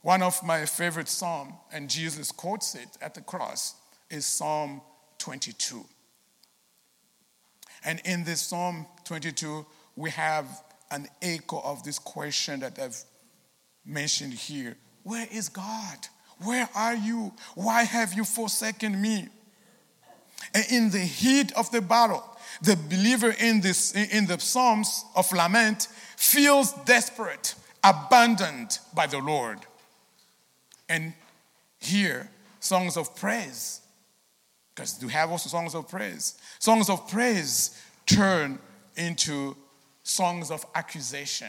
One 0.02 0.22
of 0.22 0.42
my 0.44 0.66
favorite 0.66 1.09
psalms, 1.09 1.54
and 1.72 1.88
Jesus 1.88 2.30
quotes 2.30 2.74
it 2.74 2.88
at 3.00 3.14
the 3.14 3.22
cross, 3.22 3.74
is 4.11 4.26
Psalm 4.26 4.83
22. 5.18 5.85
And 7.85 8.00
in 8.04 8.24
this 8.24 8.42
Psalm 8.42 8.87
22, 9.04 9.64
we 9.96 10.11
have 10.11 10.46
an 10.90 11.09
echo 11.20 11.61
of 11.61 11.83
this 11.83 11.98
question 11.98 12.61
that 12.61 12.78
I've 12.78 13.02
mentioned 13.85 14.35
here 14.35 14.76
Where 15.02 15.26
is 15.30 15.48
God? 15.48 15.98
Where 16.42 16.68
are 16.75 16.94
you? 16.94 17.33
Why 17.55 17.85
have 17.85 18.14
you 18.14 18.25
forsaken 18.25 19.01
me? 19.01 19.29
And 20.53 20.64
in 20.70 20.90
the 20.90 21.01
heat 21.01 21.53
of 21.53 21.70
the 21.70 21.81
battle, 21.81 22.23
the 22.62 22.77
believer 22.77 23.35
in, 23.38 23.61
this, 23.61 23.92
in 23.92 24.27
the 24.27 24.38
Psalms 24.38 25.05
of 25.16 25.31
lament 25.33 25.88
feels 26.16 26.73
desperate, 26.85 27.55
abandoned 27.83 28.79
by 28.94 29.07
the 29.07 29.18
Lord. 29.18 29.59
And 30.88 31.14
here, 31.79 32.31
songs 32.61 32.97
of 32.97 33.14
praise, 33.16 33.81
because 34.75 34.99
we 35.03 35.12
have 35.12 35.31
also 35.31 35.49
songs 35.49 35.75
of 35.75 35.88
praise. 35.88 36.35
Songs 36.59 36.88
of 36.88 37.09
praise 37.09 37.81
turn 38.07 38.59
into 38.97 39.57
songs 40.03 40.51
of 40.51 40.64
accusation. 40.75 41.49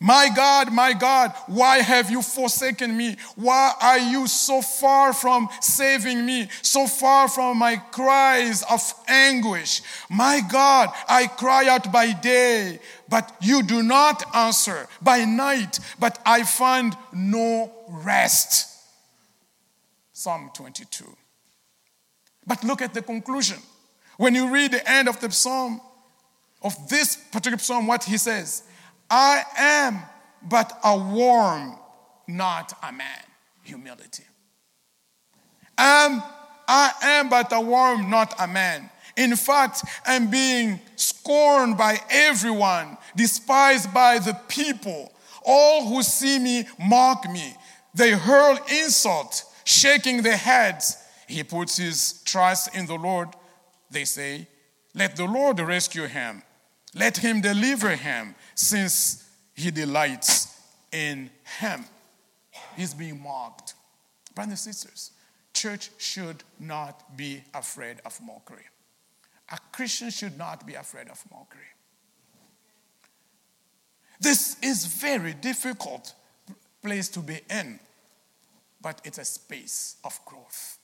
My 0.00 0.28
God, 0.34 0.72
my 0.72 0.92
God, 0.92 1.32
why 1.48 1.78
have 1.78 2.08
you 2.08 2.22
forsaken 2.22 2.96
me? 2.96 3.16
Why 3.34 3.72
are 3.80 3.98
you 3.98 4.28
so 4.28 4.62
far 4.62 5.12
from 5.12 5.48
saving 5.60 6.24
me? 6.24 6.48
So 6.62 6.86
far 6.86 7.28
from 7.28 7.58
my 7.58 7.76
cries 7.76 8.62
of 8.70 8.80
anguish? 9.08 9.82
My 10.08 10.40
God, 10.40 10.90
I 11.08 11.26
cry 11.26 11.66
out 11.66 11.90
by 11.90 12.12
day, 12.12 12.78
but 13.08 13.34
you 13.40 13.64
do 13.64 13.82
not 13.82 14.22
answer. 14.36 14.86
By 15.02 15.24
night, 15.24 15.80
but 15.98 16.16
I 16.24 16.44
find 16.44 16.96
no 17.12 17.72
rest. 17.88 18.68
Psalm 20.12 20.50
22. 20.54 21.04
But 22.46 22.62
look 22.62 22.82
at 22.82 22.94
the 22.94 23.02
conclusion. 23.02 23.58
When 24.16 24.36
you 24.36 24.52
read 24.52 24.70
the 24.70 24.88
end 24.88 25.08
of 25.08 25.20
the 25.20 25.30
psalm, 25.32 25.80
of 26.62 26.88
this 26.88 27.16
particular 27.16 27.58
psalm, 27.58 27.86
what 27.86 28.04
he 28.04 28.16
says, 28.16 28.62
I 29.10 29.42
am 29.56 30.00
but 30.42 30.78
a 30.84 30.96
worm, 30.96 31.76
not 32.26 32.72
a 32.82 32.92
man. 32.92 33.22
Humility. 33.64 34.24
Am, 35.76 36.22
I 36.66 36.92
am 37.02 37.28
but 37.28 37.52
a 37.52 37.60
worm, 37.60 38.10
not 38.10 38.34
a 38.38 38.46
man. 38.46 38.90
In 39.16 39.34
fact, 39.36 39.82
I'm 40.06 40.30
being 40.30 40.80
scorned 40.96 41.76
by 41.76 41.98
everyone, 42.10 42.96
despised 43.16 43.92
by 43.92 44.18
the 44.18 44.34
people. 44.48 45.12
All 45.44 45.86
who 45.86 46.02
see 46.02 46.38
me 46.38 46.66
mock 46.78 47.28
me. 47.30 47.54
They 47.94 48.12
hurl 48.12 48.58
insult, 48.70 49.44
shaking 49.64 50.22
their 50.22 50.36
heads. 50.36 50.96
He 51.26 51.42
puts 51.42 51.76
his 51.76 52.22
trust 52.24 52.74
in 52.76 52.86
the 52.86 52.94
Lord. 52.94 53.28
They 53.90 54.04
say, 54.04 54.46
Let 54.94 55.16
the 55.16 55.24
Lord 55.24 55.58
rescue 55.60 56.06
him. 56.06 56.42
Let 56.94 57.18
him 57.18 57.40
deliver 57.40 57.96
him, 57.96 58.34
since 58.54 59.28
he 59.54 59.70
delights 59.70 60.58
in 60.92 61.30
him. 61.60 61.84
He's 62.76 62.94
being 62.94 63.22
mocked. 63.22 63.74
Brothers 64.34 64.66
and 64.66 64.74
sisters, 64.74 65.10
church 65.52 65.90
should 65.98 66.44
not 66.58 67.16
be 67.16 67.42
afraid 67.54 67.98
of 68.04 68.18
mockery. 68.22 68.64
A 69.50 69.58
Christian 69.72 70.10
should 70.10 70.38
not 70.38 70.66
be 70.66 70.74
afraid 70.74 71.08
of 71.08 71.22
mockery. 71.30 71.60
This 74.20 74.56
is 74.62 74.86
very 74.86 75.34
difficult 75.34 76.14
place 76.82 77.08
to 77.10 77.20
be 77.20 77.40
in, 77.50 77.78
but 78.80 79.00
it's 79.04 79.18
a 79.18 79.24
space 79.24 79.96
of 80.04 80.18
growth. 80.24 80.78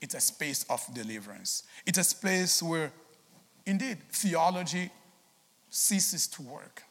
It's 0.00 0.14
a 0.14 0.20
space 0.20 0.64
of 0.68 0.82
deliverance. 0.94 1.64
It's 1.86 1.98
a 1.98 2.04
space 2.04 2.62
where, 2.62 2.92
indeed, 3.68 3.98
theology 4.10 4.90
ceases 5.70 6.26
to 6.26 6.42
work. 6.42 6.82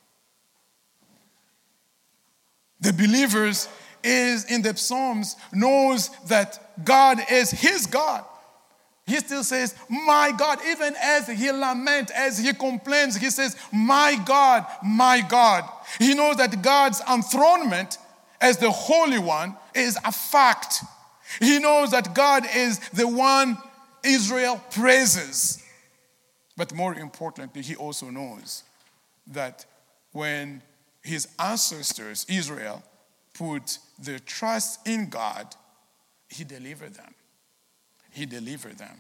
The 2.80 2.94
believers 2.94 3.68
is 4.04 4.46
in 4.46 4.62
the 4.62 4.78
Psalms 4.78 5.36
knows 5.52 6.10
that 6.28 6.86
God 6.86 7.20
is 7.32 7.50
his 7.50 7.88
God. 7.88 8.24
He 9.08 9.16
still 9.16 9.44
says, 9.44 9.74
My 9.90 10.32
God, 10.38 10.60
even 10.70 10.94
as 11.02 11.28
he 11.28 11.52
laments, 11.52 12.12
as 12.12 12.38
he 12.38 12.54
complains, 12.54 13.16
he 13.16 13.30
says, 13.30 13.56
My 13.74 14.22
God, 14.26 14.66
my 14.84 15.22
God. 15.28 15.68
He 15.98 16.14
knows 16.14 16.38
that 16.38 16.62
God's 16.62 17.02
enthronement 17.12 17.98
as 18.40 18.58
the 18.58 18.70
Holy 18.70 19.18
One 19.18 19.56
is 19.74 19.98
a 20.06 20.12
fact. 20.12 20.84
He 21.40 21.58
knows 21.58 21.92
that 21.92 22.14
God 22.14 22.46
is 22.54 22.80
the 22.90 23.08
one 23.08 23.58
Israel 24.04 24.62
praises. 24.72 25.64
But 26.58 26.74
more 26.74 26.96
importantly, 26.96 27.62
he 27.62 27.76
also 27.76 28.10
knows 28.10 28.64
that 29.28 29.66
when 30.12 30.62
his 31.04 31.28
ancestors, 31.40 32.26
Israel, 32.28 32.84
put 33.34 33.78
their 34.00 34.20
trust 34.20 34.86
in 34.88 35.10
God, 35.10 35.56
he 36.28 36.44
delivered 36.44 36.96
them 36.96 37.14
he 38.18 38.26
delivered 38.26 38.78
them. 38.78 39.00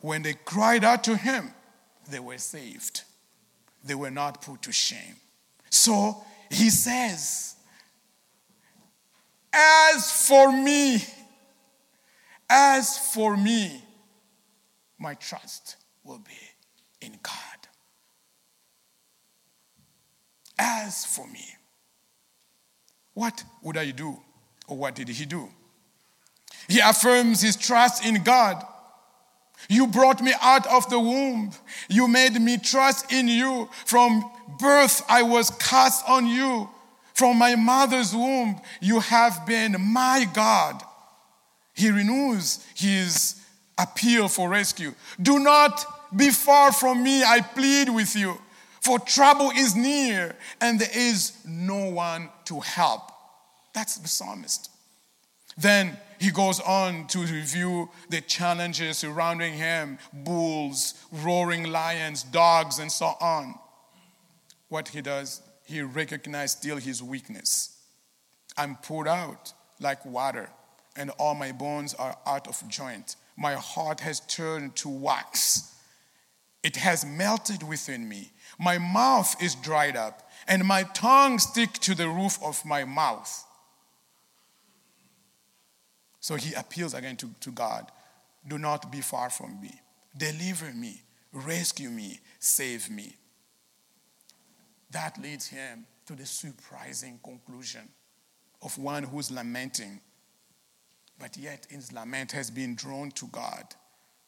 When 0.00 0.22
they 0.22 0.34
cried 0.34 0.84
out 0.84 1.04
to 1.04 1.16
him, 1.16 1.50
they 2.08 2.20
were 2.20 2.38
saved. 2.38 3.02
They 3.84 3.96
were 3.96 4.10
not 4.10 4.40
put 4.40 4.62
to 4.62 4.72
shame. 4.72 5.16
So 5.68 6.22
he 6.48 6.70
says, 6.70 7.56
As 9.52 10.26
for 10.28 10.52
me, 10.52 11.04
as 12.48 12.98
for 13.12 13.36
me, 13.36 13.82
my 14.98 15.14
trust 15.14 15.76
will 16.08 16.18
be 16.18 17.06
in 17.06 17.12
God. 17.22 17.34
As 20.58 21.04
for 21.04 21.26
me, 21.28 21.44
what 23.12 23.44
would 23.62 23.76
I 23.76 23.90
do? 23.90 24.18
Or 24.66 24.76
what 24.78 24.94
did 24.94 25.08
he 25.08 25.26
do? 25.26 25.48
He 26.66 26.80
affirms 26.80 27.42
his 27.42 27.56
trust 27.56 28.04
in 28.06 28.22
God. 28.22 28.64
You 29.68 29.86
brought 29.86 30.22
me 30.22 30.32
out 30.40 30.66
of 30.66 30.88
the 30.88 30.98
womb. 30.98 31.52
You 31.90 32.08
made 32.08 32.40
me 32.40 32.56
trust 32.56 33.12
in 33.12 33.28
you. 33.28 33.68
From 33.84 34.24
birth, 34.58 35.02
I 35.08 35.22
was 35.22 35.50
cast 35.50 36.08
on 36.08 36.26
you. 36.26 36.70
From 37.12 37.36
my 37.38 37.54
mother's 37.54 38.14
womb, 38.14 38.60
you 38.80 39.00
have 39.00 39.44
been 39.46 39.76
my 39.78 40.26
God. 40.32 40.82
He 41.74 41.90
renews 41.90 42.64
his 42.74 43.40
appeal 43.76 44.28
for 44.28 44.48
rescue. 44.48 44.94
Do 45.20 45.38
not 45.38 45.84
be 46.14 46.30
far 46.30 46.72
from 46.72 47.02
me, 47.02 47.22
I 47.22 47.40
plead 47.40 47.88
with 47.88 48.16
you, 48.16 48.40
for 48.80 48.98
trouble 48.98 49.50
is 49.50 49.76
near 49.76 50.34
and 50.60 50.80
there 50.80 50.90
is 50.94 51.32
no 51.46 51.90
one 51.90 52.30
to 52.46 52.60
help. 52.60 53.10
That's 53.74 53.96
the 53.96 54.08
psalmist. 54.08 54.70
Then 55.56 55.96
he 56.18 56.30
goes 56.30 56.60
on 56.60 57.06
to 57.08 57.18
review 57.20 57.90
the 58.08 58.20
challenges 58.20 58.98
surrounding 58.98 59.54
him 59.54 59.98
bulls, 60.12 60.94
roaring 61.12 61.70
lions, 61.70 62.22
dogs, 62.22 62.78
and 62.78 62.90
so 62.90 63.14
on. 63.20 63.54
What 64.68 64.88
he 64.88 65.00
does, 65.00 65.42
he 65.64 65.82
recognizes 65.82 66.56
still 66.56 66.76
his 66.76 67.02
weakness. 67.02 67.76
I'm 68.56 68.76
poured 68.76 69.08
out 69.08 69.52
like 69.80 70.04
water, 70.04 70.50
and 70.96 71.10
all 71.18 71.34
my 71.34 71.52
bones 71.52 71.94
are 71.94 72.16
out 72.26 72.48
of 72.48 72.62
joint. 72.68 73.16
My 73.36 73.54
heart 73.54 74.00
has 74.00 74.20
turned 74.20 74.74
to 74.76 74.88
wax. 74.88 75.72
It 76.68 76.76
has 76.76 77.06
melted 77.06 77.62
within 77.62 78.06
me. 78.06 78.30
My 78.58 78.76
mouth 78.76 79.42
is 79.42 79.54
dried 79.54 79.96
up, 79.96 80.30
and 80.46 80.66
my 80.66 80.82
tongue 80.82 81.38
stick 81.38 81.72
to 81.80 81.94
the 81.94 82.10
roof 82.10 82.38
of 82.44 82.62
my 82.62 82.84
mouth. 82.84 83.46
So 86.20 86.34
he 86.34 86.52
appeals 86.52 86.92
again 86.92 87.16
to, 87.16 87.30
to 87.40 87.50
God 87.52 87.90
Do 88.46 88.58
not 88.58 88.92
be 88.92 89.00
far 89.00 89.30
from 89.30 89.58
me. 89.62 89.80
Deliver 90.14 90.70
me, 90.74 91.00
rescue 91.32 91.88
me, 91.88 92.20
save 92.38 92.90
me. 92.90 93.16
That 94.90 95.16
leads 95.22 95.46
him 95.46 95.86
to 96.04 96.14
the 96.14 96.26
surprising 96.26 97.18
conclusion 97.24 97.88
of 98.60 98.76
one 98.76 99.04
who's 99.04 99.30
lamenting, 99.30 100.02
but 101.18 101.34
yet 101.38 101.66
his 101.70 101.94
lament 101.94 102.32
has 102.32 102.50
been 102.50 102.74
drawn 102.74 103.10
to 103.12 103.26
God. 103.28 103.64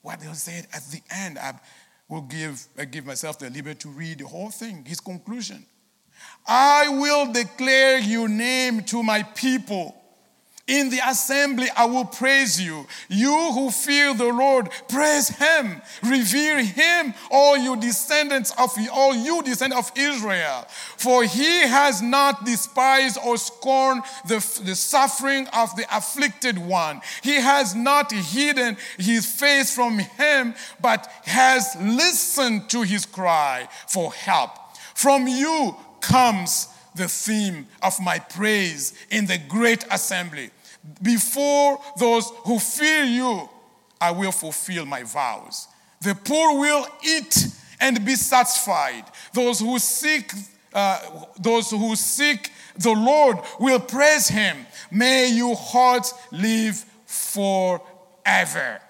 What 0.00 0.22
he 0.22 0.32
said 0.32 0.66
at 0.72 0.84
the 0.86 1.02
end, 1.10 1.36
will 2.10 2.22
give, 2.22 2.66
I 2.76 2.84
give 2.84 3.06
myself 3.06 3.38
the 3.38 3.48
liberty 3.48 3.78
to 3.80 3.88
read 3.88 4.18
the 4.18 4.26
whole 4.26 4.50
thing, 4.50 4.84
his 4.84 5.00
conclusion. 5.00 5.64
I 6.46 6.88
will 6.88 7.32
declare 7.32 7.98
your 7.98 8.28
name 8.28 8.82
to 8.84 9.02
my 9.02 9.22
people. 9.22 9.94
In 10.70 10.88
the 10.88 11.00
assembly, 11.04 11.66
I 11.76 11.86
will 11.86 12.04
praise 12.04 12.60
you. 12.60 12.86
You 13.08 13.50
who 13.54 13.72
fear 13.72 14.14
the 14.14 14.32
Lord, 14.32 14.68
praise 14.88 15.28
him. 15.28 15.82
Revere 16.00 16.62
him, 16.62 17.12
all 17.28 17.58
you 17.58 17.74
descendants 17.74 18.52
of 18.56 18.70
all 18.92 19.12
you 19.12 19.42
descendants 19.42 19.90
of 19.90 19.98
Israel. 19.98 20.64
For 20.96 21.24
he 21.24 21.62
has 21.62 22.00
not 22.00 22.44
despised 22.44 23.18
or 23.26 23.36
scorned 23.36 24.04
the, 24.28 24.36
the 24.64 24.76
suffering 24.76 25.48
of 25.48 25.74
the 25.74 25.86
afflicted 25.90 26.56
one. 26.56 27.00
He 27.20 27.34
has 27.34 27.74
not 27.74 28.12
hidden 28.12 28.76
his 28.96 29.26
face 29.26 29.74
from 29.74 29.98
him, 29.98 30.54
but 30.80 31.10
has 31.24 31.76
listened 31.80 32.70
to 32.70 32.82
his 32.82 33.06
cry 33.06 33.68
for 33.88 34.12
help. 34.12 34.52
From 34.94 35.26
you 35.26 35.74
comes 36.00 36.68
the 36.94 37.08
theme 37.08 37.66
of 37.82 37.98
my 38.00 38.20
praise 38.20 38.94
in 39.10 39.26
the 39.26 39.38
great 39.38 39.84
assembly. 39.90 40.50
Before 41.02 41.80
those 41.98 42.30
who 42.44 42.58
fear 42.58 43.04
you, 43.04 43.48
I 44.00 44.10
will 44.12 44.32
fulfill 44.32 44.86
my 44.86 45.02
vows. 45.02 45.68
The 46.00 46.14
poor 46.14 46.58
will 46.58 46.86
eat 47.04 47.48
and 47.80 48.04
be 48.04 48.14
satisfied. 48.14 49.04
Those 49.34 49.60
who 49.60 49.78
seek, 49.78 50.32
uh, 50.72 50.98
those 51.38 51.70
who 51.70 51.94
seek 51.96 52.50
the 52.76 52.92
Lord 52.92 53.38
will 53.58 53.80
praise 53.80 54.28
him. 54.28 54.66
May 54.90 55.30
your 55.30 55.56
hearts 55.56 56.14
live 56.30 56.84
forever. 57.04 58.80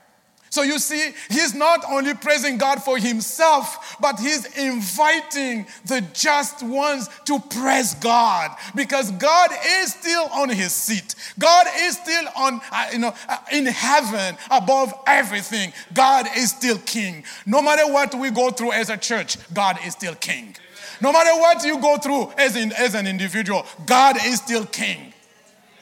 So 0.50 0.62
you 0.62 0.80
see, 0.80 1.12
he's 1.28 1.54
not 1.54 1.84
only 1.88 2.12
praising 2.12 2.58
God 2.58 2.82
for 2.82 2.98
himself, 2.98 3.96
but 4.00 4.18
he's 4.18 4.44
inviting 4.58 5.64
the 5.84 6.00
just 6.12 6.64
ones 6.64 7.08
to 7.26 7.38
praise 7.38 7.94
God 7.94 8.56
because 8.74 9.12
God 9.12 9.50
is 9.64 9.92
still 9.92 10.28
on 10.32 10.48
his 10.48 10.72
seat. 10.72 11.14
God 11.38 11.68
is 11.76 11.96
still 11.96 12.24
on, 12.36 12.60
uh, 12.72 12.88
you 12.92 12.98
know, 12.98 13.14
uh, 13.28 13.38
in 13.52 13.66
heaven 13.66 14.36
above 14.50 14.92
everything. 15.06 15.72
God 15.94 16.26
is 16.36 16.50
still 16.50 16.78
king. 16.78 17.22
No 17.46 17.62
matter 17.62 17.90
what 17.90 18.12
we 18.16 18.32
go 18.32 18.50
through 18.50 18.72
as 18.72 18.90
a 18.90 18.96
church, 18.96 19.36
God 19.54 19.78
is 19.86 19.92
still 19.92 20.16
king. 20.16 20.56
No 21.00 21.12
matter 21.12 21.30
what 21.40 21.64
you 21.64 21.80
go 21.80 21.96
through 21.96 22.32
as, 22.36 22.56
in, 22.56 22.72
as 22.72 22.96
an 22.96 23.06
individual, 23.06 23.64
God 23.86 24.16
is 24.24 24.38
still 24.38 24.66
king. 24.66 25.14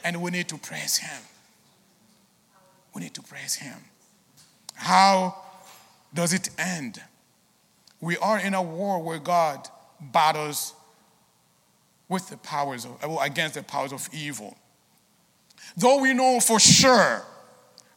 And 0.03 0.21
we 0.21 0.29
need 0.29 0.47
to 0.49 0.59
praise 0.59 0.97
him. 0.97 1.21
We 2.93 3.01
need 3.01 3.15
to 3.15 3.23
praise 3.23 3.55
him. 3.55 3.88
How 4.79 5.35
does 6.13 6.31
it 6.31 6.49
end? 6.57 7.01
We 7.99 8.15
are 8.17 8.39
in 8.39 8.53
a 8.53 8.61
war 8.61 9.03
where 9.03 9.19
God 9.19 9.67
battles 9.99 10.73
with 12.07 12.29
the 12.29 12.37
powers 12.37 12.85
of, 12.85 13.17
against 13.21 13.55
the 13.55 13.63
powers 13.63 13.91
of 13.91 14.07
evil. 14.13 14.57
Though 15.75 16.01
we 16.01 16.13
know 16.13 16.39
for 16.39 16.61
sure 16.61 17.23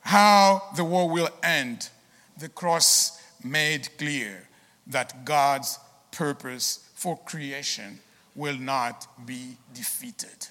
how 0.00 0.62
the 0.74 0.84
war 0.84 1.08
will 1.08 1.30
end, 1.44 1.88
the 2.36 2.48
cross 2.48 3.22
made 3.44 3.88
clear 3.96 4.48
that 4.88 5.24
God's 5.24 5.78
purpose 6.10 6.90
for 6.94 7.16
creation 7.16 8.00
will 8.34 8.56
not 8.56 9.06
be 9.24 9.56
defeated. 9.72 10.48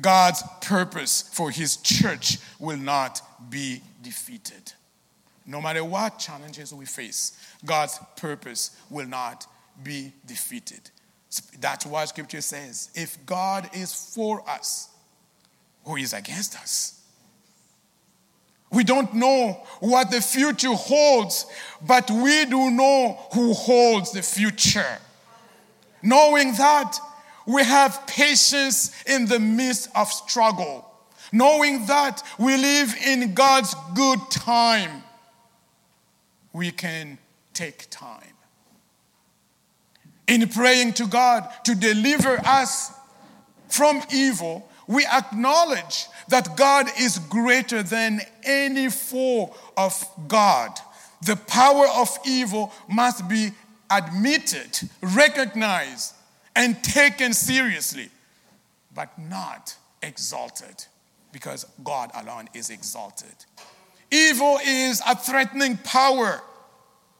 God's 0.00 0.42
purpose 0.62 1.22
for 1.34 1.50
his 1.50 1.76
church 1.76 2.38
will 2.58 2.78
not 2.78 3.20
be 3.50 3.82
defeated. 4.02 4.72
No 5.46 5.60
matter 5.60 5.84
what 5.84 6.18
challenges 6.18 6.72
we 6.72 6.86
face, 6.86 7.32
God's 7.64 7.98
purpose 8.16 8.76
will 8.90 9.06
not 9.06 9.46
be 9.82 10.12
defeated. 10.26 10.90
That's 11.60 11.84
why 11.84 12.04
scripture 12.04 12.40
says 12.40 12.90
if 12.94 13.24
God 13.26 13.68
is 13.74 13.92
for 14.14 14.48
us, 14.48 14.88
who 15.84 15.96
is 15.96 16.12
against 16.12 16.56
us? 16.58 17.00
We 18.70 18.84
don't 18.84 19.14
know 19.14 19.64
what 19.80 20.10
the 20.10 20.20
future 20.20 20.72
holds, 20.72 21.46
but 21.86 22.10
we 22.10 22.44
do 22.46 22.70
know 22.70 23.18
who 23.32 23.52
holds 23.52 24.12
the 24.12 24.22
future. 24.22 24.98
Knowing 26.02 26.52
that, 26.54 26.98
we 27.46 27.62
have 27.62 28.06
patience 28.06 29.04
in 29.04 29.26
the 29.26 29.38
midst 29.38 29.90
of 29.94 30.10
struggle 30.10 30.90
knowing 31.34 31.84
that 31.86 32.22
we 32.38 32.56
live 32.56 32.94
in 33.04 33.34
God's 33.34 33.74
good 33.94 34.20
time, 34.30 35.02
we 36.54 36.70
can 36.70 37.18
take 37.52 37.90
time. 37.90 38.22
In 40.26 40.48
praying 40.48 40.94
to 40.94 41.06
God 41.06 41.46
to 41.64 41.74
deliver 41.74 42.40
us 42.46 42.90
from 43.68 44.00
evil, 44.10 44.66
we 44.86 45.04
acknowledge 45.04 46.06
that 46.28 46.56
God 46.56 46.86
is 46.98 47.18
greater 47.18 47.82
than 47.82 48.20
any 48.44 48.88
foe 48.88 49.54
of 49.76 50.02
God. 50.28 50.70
The 51.26 51.36
power 51.36 51.86
of 51.88 52.08
evil 52.26 52.72
must 52.88 53.28
be 53.28 53.50
admitted, 53.90 54.88
recognized, 55.02 56.14
and 56.56 56.82
taken 56.82 57.32
seriously, 57.32 58.10
but 58.94 59.18
not 59.18 59.76
exalted, 60.02 60.86
because 61.32 61.66
God 61.82 62.10
alone 62.14 62.48
is 62.54 62.70
exalted. 62.70 63.34
Evil 64.14 64.60
is 64.64 65.02
a 65.08 65.16
threatening 65.16 65.76
power, 65.78 66.40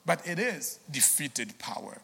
but 0.07 0.24
it 0.28 0.38
is 0.38 0.78
defeated 0.88 1.59
power. 1.59 2.01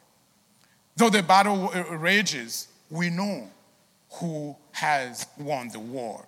Though 0.96 1.10
the 1.10 1.22
battle 1.22 1.70
uh, 1.72 1.96
rages, 1.96 2.66
we 2.90 3.08
know 3.08 3.48
who 4.14 4.56
has 4.72 5.28
won 5.38 5.68
the 5.68 5.78
war. 5.78 6.26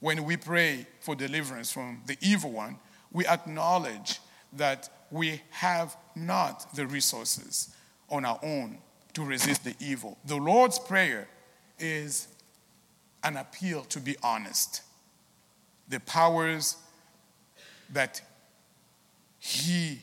When 0.00 0.24
we 0.24 0.36
pray 0.36 0.86
for 1.00 1.14
deliverance 1.14 1.72
from 1.72 2.02
the 2.04 2.18
evil 2.20 2.52
one, 2.52 2.76
we 3.10 3.26
acknowledge 3.26 4.20
that 4.52 4.90
we 5.10 5.40
have 5.48 5.96
not 6.14 6.74
the 6.76 6.86
resources 6.86 7.74
on 8.10 8.26
our 8.26 8.38
own 8.42 8.76
to 9.14 9.24
resist 9.24 9.64
the 9.64 9.74
evil. 9.80 10.18
The 10.26 10.36
Lord's 10.36 10.78
Prayer 10.78 11.26
is 11.78 12.28
an 13.22 13.38
appeal 13.38 13.84
to 13.84 13.98
be 13.98 14.14
honest. 14.22 14.82
The 15.88 16.00
powers 16.00 16.76
that 17.92 18.20
He 19.38 20.00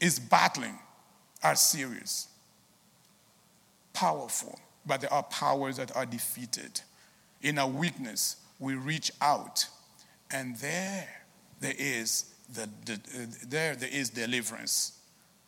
is 0.00 0.18
battling 0.18 0.78
are 1.42 1.56
serious, 1.56 2.28
powerful, 3.92 4.58
but 4.84 5.00
there 5.00 5.12
are 5.12 5.22
powers 5.24 5.76
that 5.76 5.94
are 5.96 6.06
defeated. 6.06 6.80
In 7.42 7.58
our 7.58 7.68
weakness, 7.68 8.36
we 8.58 8.74
reach 8.74 9.10
out, 9.20 9.66
and 10.30 10.56
there, 10.56 11.08
there 11.60 11.74
is 11.78 12.26
the, 12.52 12.68
the 12.84 13.00
there, 13.46 13.74
there 13.74 13.88
is 13.90 14.10
deliverance. 14.10 14.98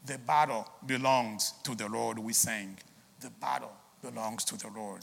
The 0.06 0.18
battle 0.18 0.68
belongs 0.86 1.54
to 1.64 1.74
the 1.74 1.88
Lord, 1.88 2.18
we 2.18 2.32
sang. 2.32 2.78
The 3.20 3.30
battle 3.30 3.72
belongs 4.02 4.44
to 4.44 4.56
the 4.56 4.68
Lord. 4.68 5.02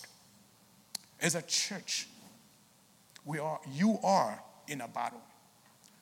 As 1.19 1.35
a 1.35 1.41
church, 1.41 2.07
we 3.25 3.39
are, 3.39 3.59
you 3.73 3.97
are 4.03 4.41
in 4.71 4.79
a 4.81 4.87
battle, 4.87 5.21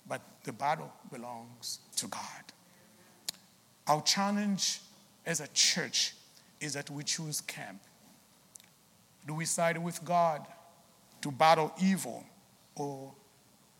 but 0.08 0.22
the 0.44 0.54
battle 0.54 0.94
belongs 1.12 1.80
to 1.96 2.08
God. 2.08 2.22
Our 3.88 4.02
challenge 4.04 4.80
as 5.26 5.42
a 5.42 5.48
church 5.48 6.14
is 6.62 6.74
that 6.74 6.90
we 6.92 7.04
choose 7.04 7.42
camp. 7.42 7.82
Do 9.26 9.34
we 9.34 9.46
side 9.46 9.84
with 9.84 10.06
God 10.06 10.46
to 11.22 11.32
battle 11.32 11.74
evil, 11.82 12.24
or 12.76 13.12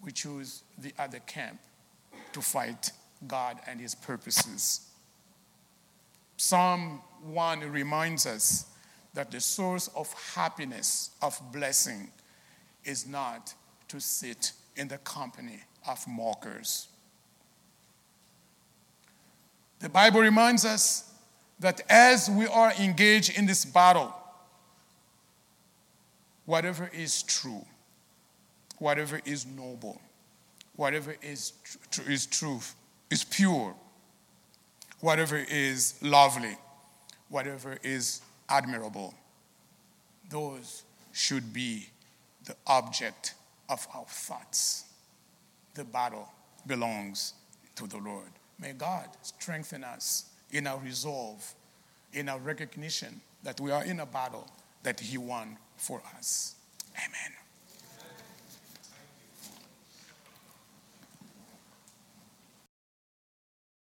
we 0.04 0.12
choose 0.12 0.64
the 0.80 0.92
other 0.98 1.20
camp 1.20 1.60
to 2.34 2.42
fight 2.42 2.92
God 3.28 3.60
and 3.68 3.80
His 3.80 3.94
purposes? 3.94 4.90
Psalm 6.36 7.02
1 7.24 7.60
reminds 7.72 8.26
us 8.26 8.66
that 9.14 9.30
the 9.30 9.40
source 9.40 9.88
of 9.90 10.12
happiness, 10.34 11.12
of 11.22 11.40
blessing, 11.52 12.10
is 12.84 13.06
not 13.06 13.54
to 13.90 14.00
sit 14.00 14.54
in 14.80 14.88
the 14.88 14.98
company 15.00 15.60
of 15.88 16.08
mockers. 16.08 16.88
The 19.80 19.90
Bible 19.90 20.22
reminds 20.22 20.66
us 20.66 21.14
that 21.60 21.82
as 21.90 22.30
we 22.30 22.48
are 22.48 22.72
engaged 22.80 23.38
in 23.38 23.46
this 23.46 23.66
battle, 23.66 24.14
whatever 26.46 26.90
is 26.94 27.24
true, 27.24 27.66
whatever 28.78 29.20
is 29.26 29.46
noble, 29.46 30.02
whatever 30.78 31.16
is, 31.22 31.54
tr- 31.92 32.10
is 32.10 32.26
truth, 32.26 32.74
is 33.12 33.26
pure, 33.26 33.76
whatever 35.02 35.38
is 35.38 35.96
lovely, 36.02 36.58
whatever 37.28 37.78
is 37.84 38.22
admirable, 38.48 39.14
those 40.30 40.84
should 41.12 41.52
be 41.52 41.90
the 42.46 42.56
object 42.66 43.34
of 43.70 43.88
our 43.94 44.06
thoughts. 44.06 44.86
The 45.76 45.84
battle 45.84 46.28
belongs 46.68 47.34
to 47.76 47.88
the 47.88 47.98
Lord. 47.98 48.30
May 48.60 48.74
God 48.74 49.08
strengthen 49.22 49.84
us 49.84 50.26
in 50.52 50.68
our 50.68 50.80
resolve, 50.80 51.54
in 52.14 52.28
our 52.28 52.40
recognition 52.40 53.22
that 53.44 53.60
we 53.60 53.72
are 53.72 53.86
in 53.86 54.00
a 54.02 54.06
battle 54.06 54.48
that 54.84 55.00
He 55.00 55.18
won 55.18 55.58
for 55.78 56.02
us. 56.18 56.56
Amen. 56.98 57.39